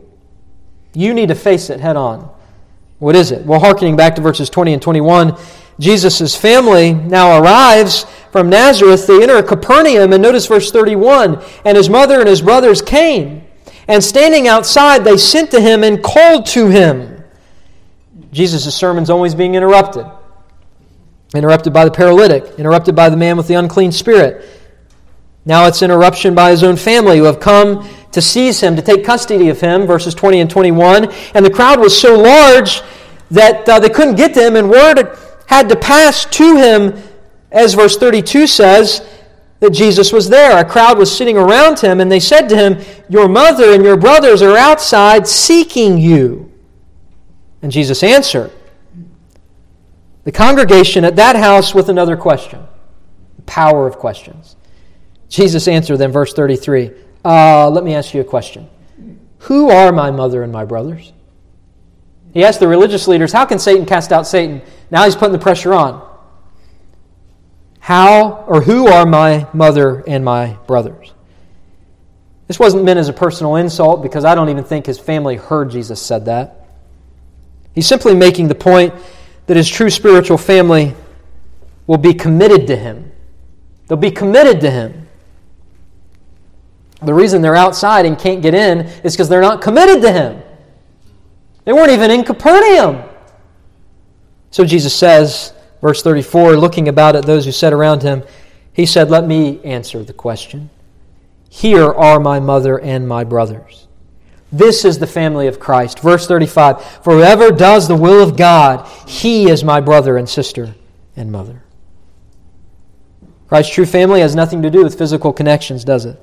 [0.93, 2.29] You need to face it head on.
[2.99, 3.45] What is it?
[3.45, 5.37] Well, hearkening back to verses 20 and 21,
[5.79, 9.07] Jesus' family now arrives from Nazareth.
[9.07, 13.43] They enter Capernaum, and notice verse 31 And his mother and his brothers came,
[13.87, 17.23] and standing outside, they sent to him and called to him.
[18.31, 20.05] Jesus' sermon's always being interrupted.
[21.35, 24.45] Interrupted by the paralytic, interrupted by the man with the unclean spirit.
[25.45, 29.03] Now it's interruption by his own family who have come to seize him, to take
[29.03, 31.11] custody of him, verses 20 and 21.
[31.34, 32.82] And the crowd was so large
[33.32, 37.01] that uh, they couldn't get to him, and word had to pass to him,
[37.51, 39.07] as verse 32 says,
[39.59, 40.57] that Jesus was there.
[40.57, 43.97] A crowd was sitting around him, and they said to him, Your mother and your
[43.97, 46.51] brothers are outside seeking you.
[47.61, 48.51] And Jesus answered
[50.26, 52.61] the congregation at that house with another question
[53.38, 54.55] the power of questions.
[55.30, 56.91] Jesus answered them, verse 33
[57.26, 58.69] uh, Let me ask you a question.
[59.39, 61.11] Who are my mother and my brothers?
[62.34, 64.61] He asked the religious leaders, How can Satan cast out Satan?
[64.89, 66.09] Now he's putting the pressure on.
[67.80, 71.13] How or who are my mother and my brothers?
[72.47, 75.71] This wasn't meant as a personal insult because I don't even think his family heard
[75.71, 76.67] Jesus said that.
[77.74, 78.93] He's simply making the point
[79.47, 80.93] that his true spiritual family
[81.88, 83.11] will be committed to him.
[83.88, 85.03] They'll be committed to him.
[87.06, 90.41] The reason they're outside and can't get in is because they're not committed to him.
[91.66, 93.10] They weren't even in Capernaum.
[94.51, 98.24] So Jesus says, verse 34, looking about at those who sat around him,
[98.74, 100.70] he said, Let me answer the question.
[101.49, 103.88] Here are my mother and my brothers.
[104.51, 105.99] This is the family of Christ.
[105.99, 110.76] Verse 35 For whoever does the will of God, he is my brother and sister
[111.16, 111.64] and mother.
[113.47, 116.20] Christ's true family has nothing to do with physical connections, does it?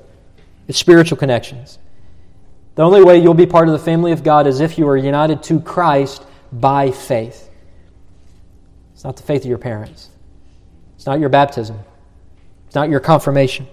[0.71, 1.79] It's spiritual connections.
[2.75, 4.95] The only way you'll be part of the family of God is if you are
[4.95, 7.49] united to Christ by faith.
[8.93, 10.07] It's not the faith of your parents,
[10.95, 11.77] it's not your baptism,
[12.67, 13.67] it's not your confirmation.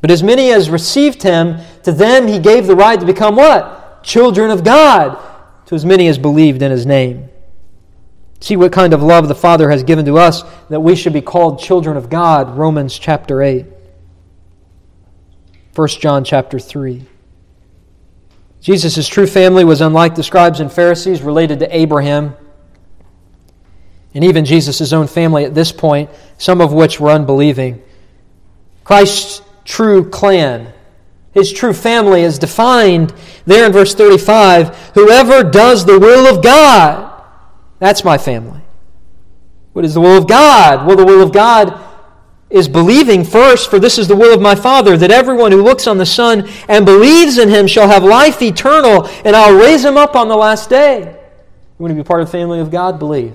[0.00, 4.02] But as many as received him, to them he gave the right to become what?
[4.02, 5.24] children of God
[5.66, 7.28] to as many as believed in his name.
[8.40, 11.22] See what kind of love the Father has given to us that we should be
[11.22, 12.58] called children of God.
[12.58, 13.77] Romans chapter 8.
[15.78, 17.06] 1 John chapter 3.
[18.60, 22.34] Jesus' true family was unlike the scribes and Pharisees related to Abraham.
[24.12, 27.80] And even Jesus' own family at this point, some of which were unbelieving.
[28.82, 30.72] Christ's true clan,
[31.30, 33.14] his true family, is defined
[33.46, 37.08] there in verse 35 whoever does the will of God
[37.78, 38.60] that's my family.
[39.72, 40.86] What is the will of God?
[40.86, 41.87] Well, the will of God
[42.50, 45.86] is believing first, for this is the will of my Father, that everyone who looks
[45.86, 49.96] on the Son and believes in him shall have life eternal, and I'll raise him
[49.96, 51.00] up on the last day.
[51.00, 52.98] You want to be part of the family of God?
[52.98, 53.34] Believe.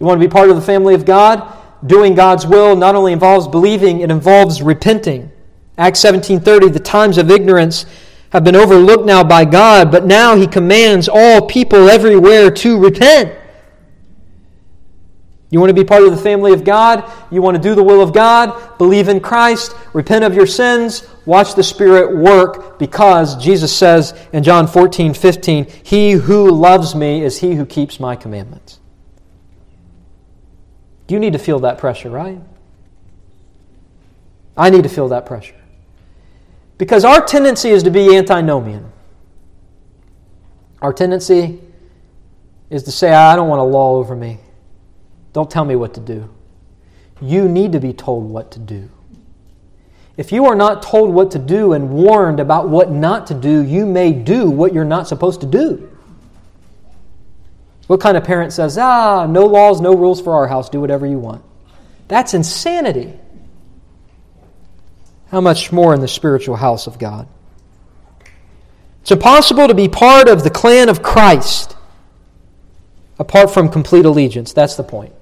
[0.00, 1.56] You want to be part of the family of God?
[1.86, 5.30] Doing God's will not only involves believing, it involves repenting.
[5.78, 7.86] Acts 17:30, the times of ignorance
[8.30, 13.32] have been overlooked now by God, but now he commands all people everywhere to repent.
[15.50, 17.10] You want to be part of the family of God?
[17.30, 18.78] You want to do the will of God?
[18.78, 24.42] Believe in Christ, repent of your sins, watch the Spirit work because Jesus says in
[24.42, 28.80] John 14, 15, He who loves me is he who keeps my commandments.
[31.08, 32.40] You need to feel that pressure, right?
[34.56, 35.54] I need to feel that pressure.
[36.78, 38.90] Because our tendency is to be antinomian.
[40.82, 41.60] Our tendency
[42.68, 44.40] is to say, I don't want a law over me.
[45.36, 46.30] Don't tell me what to do.
[47.20, 48.88] You need to be told what to do.
[50.16, 53.62] If you are not told what to do and warned about what not to do,
[53.62, 55.94] you may do what you're not supposed to do.
[57.86, 61.04] What kind of parent says, ah, no laws, no rules for our house, do whatever
[61.04, 61.44] you want?
[62.08, 63.12] That's insanity.
[65.28, 67.28] How much more in the spiritual house of God?
[69.02, 71.76] It's impossible to be part of the clan of Christ
[73.18, 74.54] apart from complete allegiance.
[74.54, 75.12] That's the point.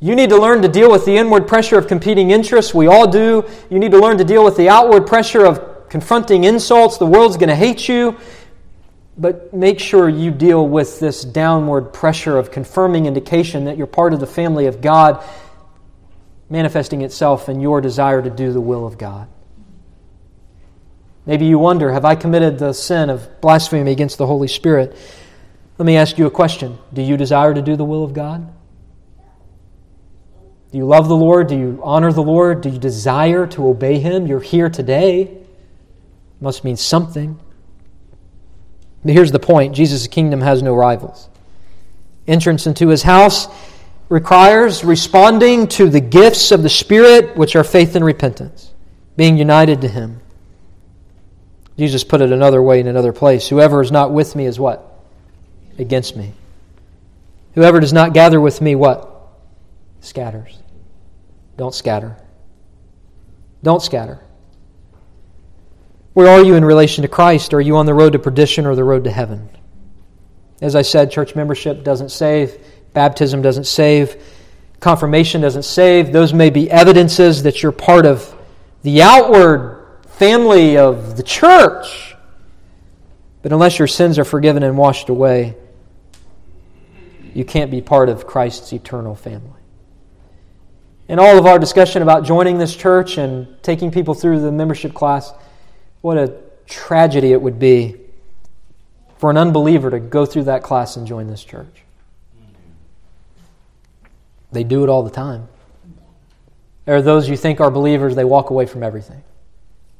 [0.00, 2.74] You need to learn to deal with the inward pressure of competing interests.
[2.74, 3.48] We all do.
[3.70, 6.98] You need to learn to deal with the outward pressure of confronting insults.
[6.98, 8.16] The world's going to hate you.
[9.18, 14.12] But make sure you deal with this downward pressure of confirming indication that you're part
[14.12, 15.24] of the family of God,
[16.50, 19.28] manifesting itself in your desire to do the will of God.
[21.24, 24.94] Maybe you wonder have I committed the sin of blasphemy against the Holy Spirit?
[25.78, 28.52] Let me ask you a question Do you desire to do the will of God?
[30.72, 31.48] Do you love the Lord?
[31.48, 32.60] Do you honor the Lord?
[32.60, 34.26] Do you desire to obey Him?
[34.26, 35.36] You're here today.
[36.40, 37.38] Must mean something.
[39.04, 41.28] But here's the point Jesus' kingdom has no rivals.
[42.26, 43.46] Entrance into His house
[44.08, 48.72] requires responding to the gifts of the Spirit, which are faith and repentance,
[49.16, 50.20] being united to Him.
[51.78, 53.48] Jesus put it another way in another place.
[53.48, 54.98] Whoever is not with me is what?
[55.78, 56.32] Against me.
[57.54, 59.15] Whoever does not gather with me, what?
[60.06, 60.62] Scatters.
[61.56, 62.16] Don't scatter.
[63.62, 64.20] Don't scatter.
[66.12, 67.52] Where are you in relation to Christ?
[67.52, 69.50] Are you on the road to perdition or the road to heaven?
[70.62, 72.58] As I said, church membership doesn't save,
[72.94, 74.22] baptism doesn't save,
[74.80, 76.12] confirmation doesn't save.
[76.12, 78.34] Those may be evidences that you're part of
[78.82, 82.16] the outward family of the church.
[83.42, 85.56] But unless your sins are forgiven and washed away,
[87.34, 89.55] you can't be part of Christ's eternal family.
[91.08, 94.92] In all of our discussion about joining this church and taking people through the membership
[94.92, 95.32] class,
[96.00, 96.34] what a
[96.66, 97.96] tragedy it would be
[99.18, 101.84] for an unbeliever to go through that class and join this church.
[104.50, 105.48] They do it all the time.
[106.86, 109.22] There are those you think are believers, they walk away from everything.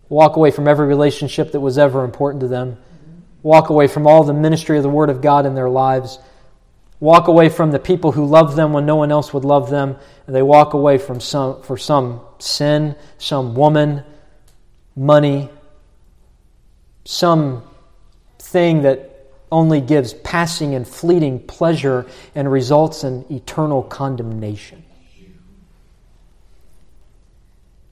[0.09, 2.79] Walk away from every relationship that was ever important to them.
[3.43, 6.19] Walk away from all the ministry of the Word of God in their lives
[7.01, 9.97] walk away from the people who love them when no one else would love them,
[10.27, 14.03] and they walk away from some for some sin, some woman,
[14.95, 15.49] money,
[17.05, 17.63] some
[18.39, 19.13] thing that
[19.53, 24.83] only gives passing and fleeting pleasure and results in eternal condemnation.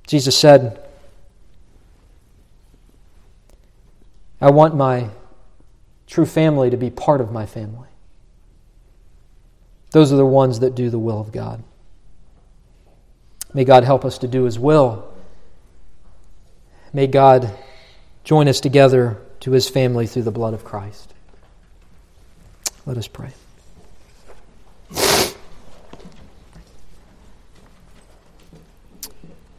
[0.07, 0.81] Jesus said,
[4.41, 5.09] I want my
[6.07, 7.89] true family to be part of my family.
[9.95, 11.63] Those are the ones that do the will of God.
[13.53, 15.09] May God help us to do His will.
[16.93, 17.57] May God
[18.25, 21.15] join us together to His family through the blood of Christ.
[22.85, 23.31] Let us pray.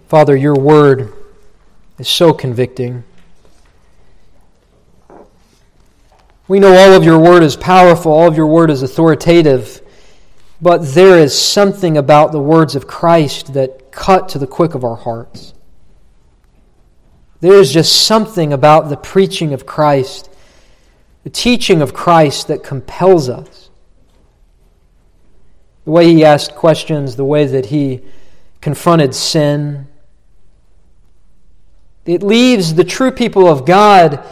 [0.09, 1.13] Father, your word
[1.97, 3.05] is so convicting.
[6.49, 9.81] We know all of your word is powerful, all of your word is authoritative,
[10.61, 14.83] but there is something about the words of Christ that cut to the quick of
[14.83, 15.53] our hearts.
[17.41, 20.29] There is just something about the preaching of Christ,
[21.23, 23.69] the teaching of Christ that compels us.
[25.83, 28.01] The way he asked questions, the way that he
[28.61, 29.87] confronted sin,
[32.05, 34.23] it leaves the true people of God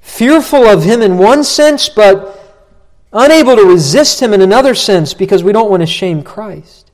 [0.00, 2.37] fearful of Him in one sense, but
[3.12, 6.90] unable to resist Him in another sense because we don't want to shame Christ.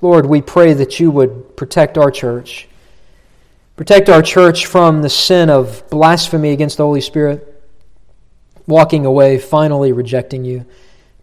[0.00, 2.68] Lord, we pray that you would protect our church.
[3.76, 7.62] Protect our church from the sin of blasphemy against the Holy Spirit,
[8.66, 10.64] walking away, finally rejecting you.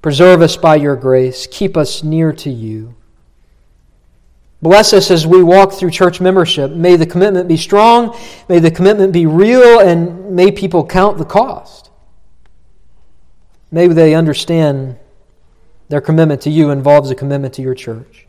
[0.01, 1.47] Preserve us by your grace.
[1.49, 2.95] Keep us near to you.
[4.64, 6.72] Bless us as we walk through church membership.
[6.72, 8.18] May the commitment be strong,
[8.48, 11.91] may the commitment be real, and may people count the cost.
[13.72, 14.95] May they understand
[15.90, 18.26] their commitment to you involves a commitment to your church.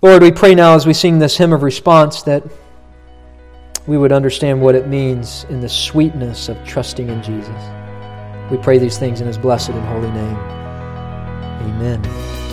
[0.00, 2.44] Lord, we pray now as we sing this hymn of response that
[3.88, 7.48] we would understand what it means in the sweetness of trusting in Jesus.
[8.48, 10.36] We pray these things in his blessed and holy name.
[11.66, 12.49] Amen.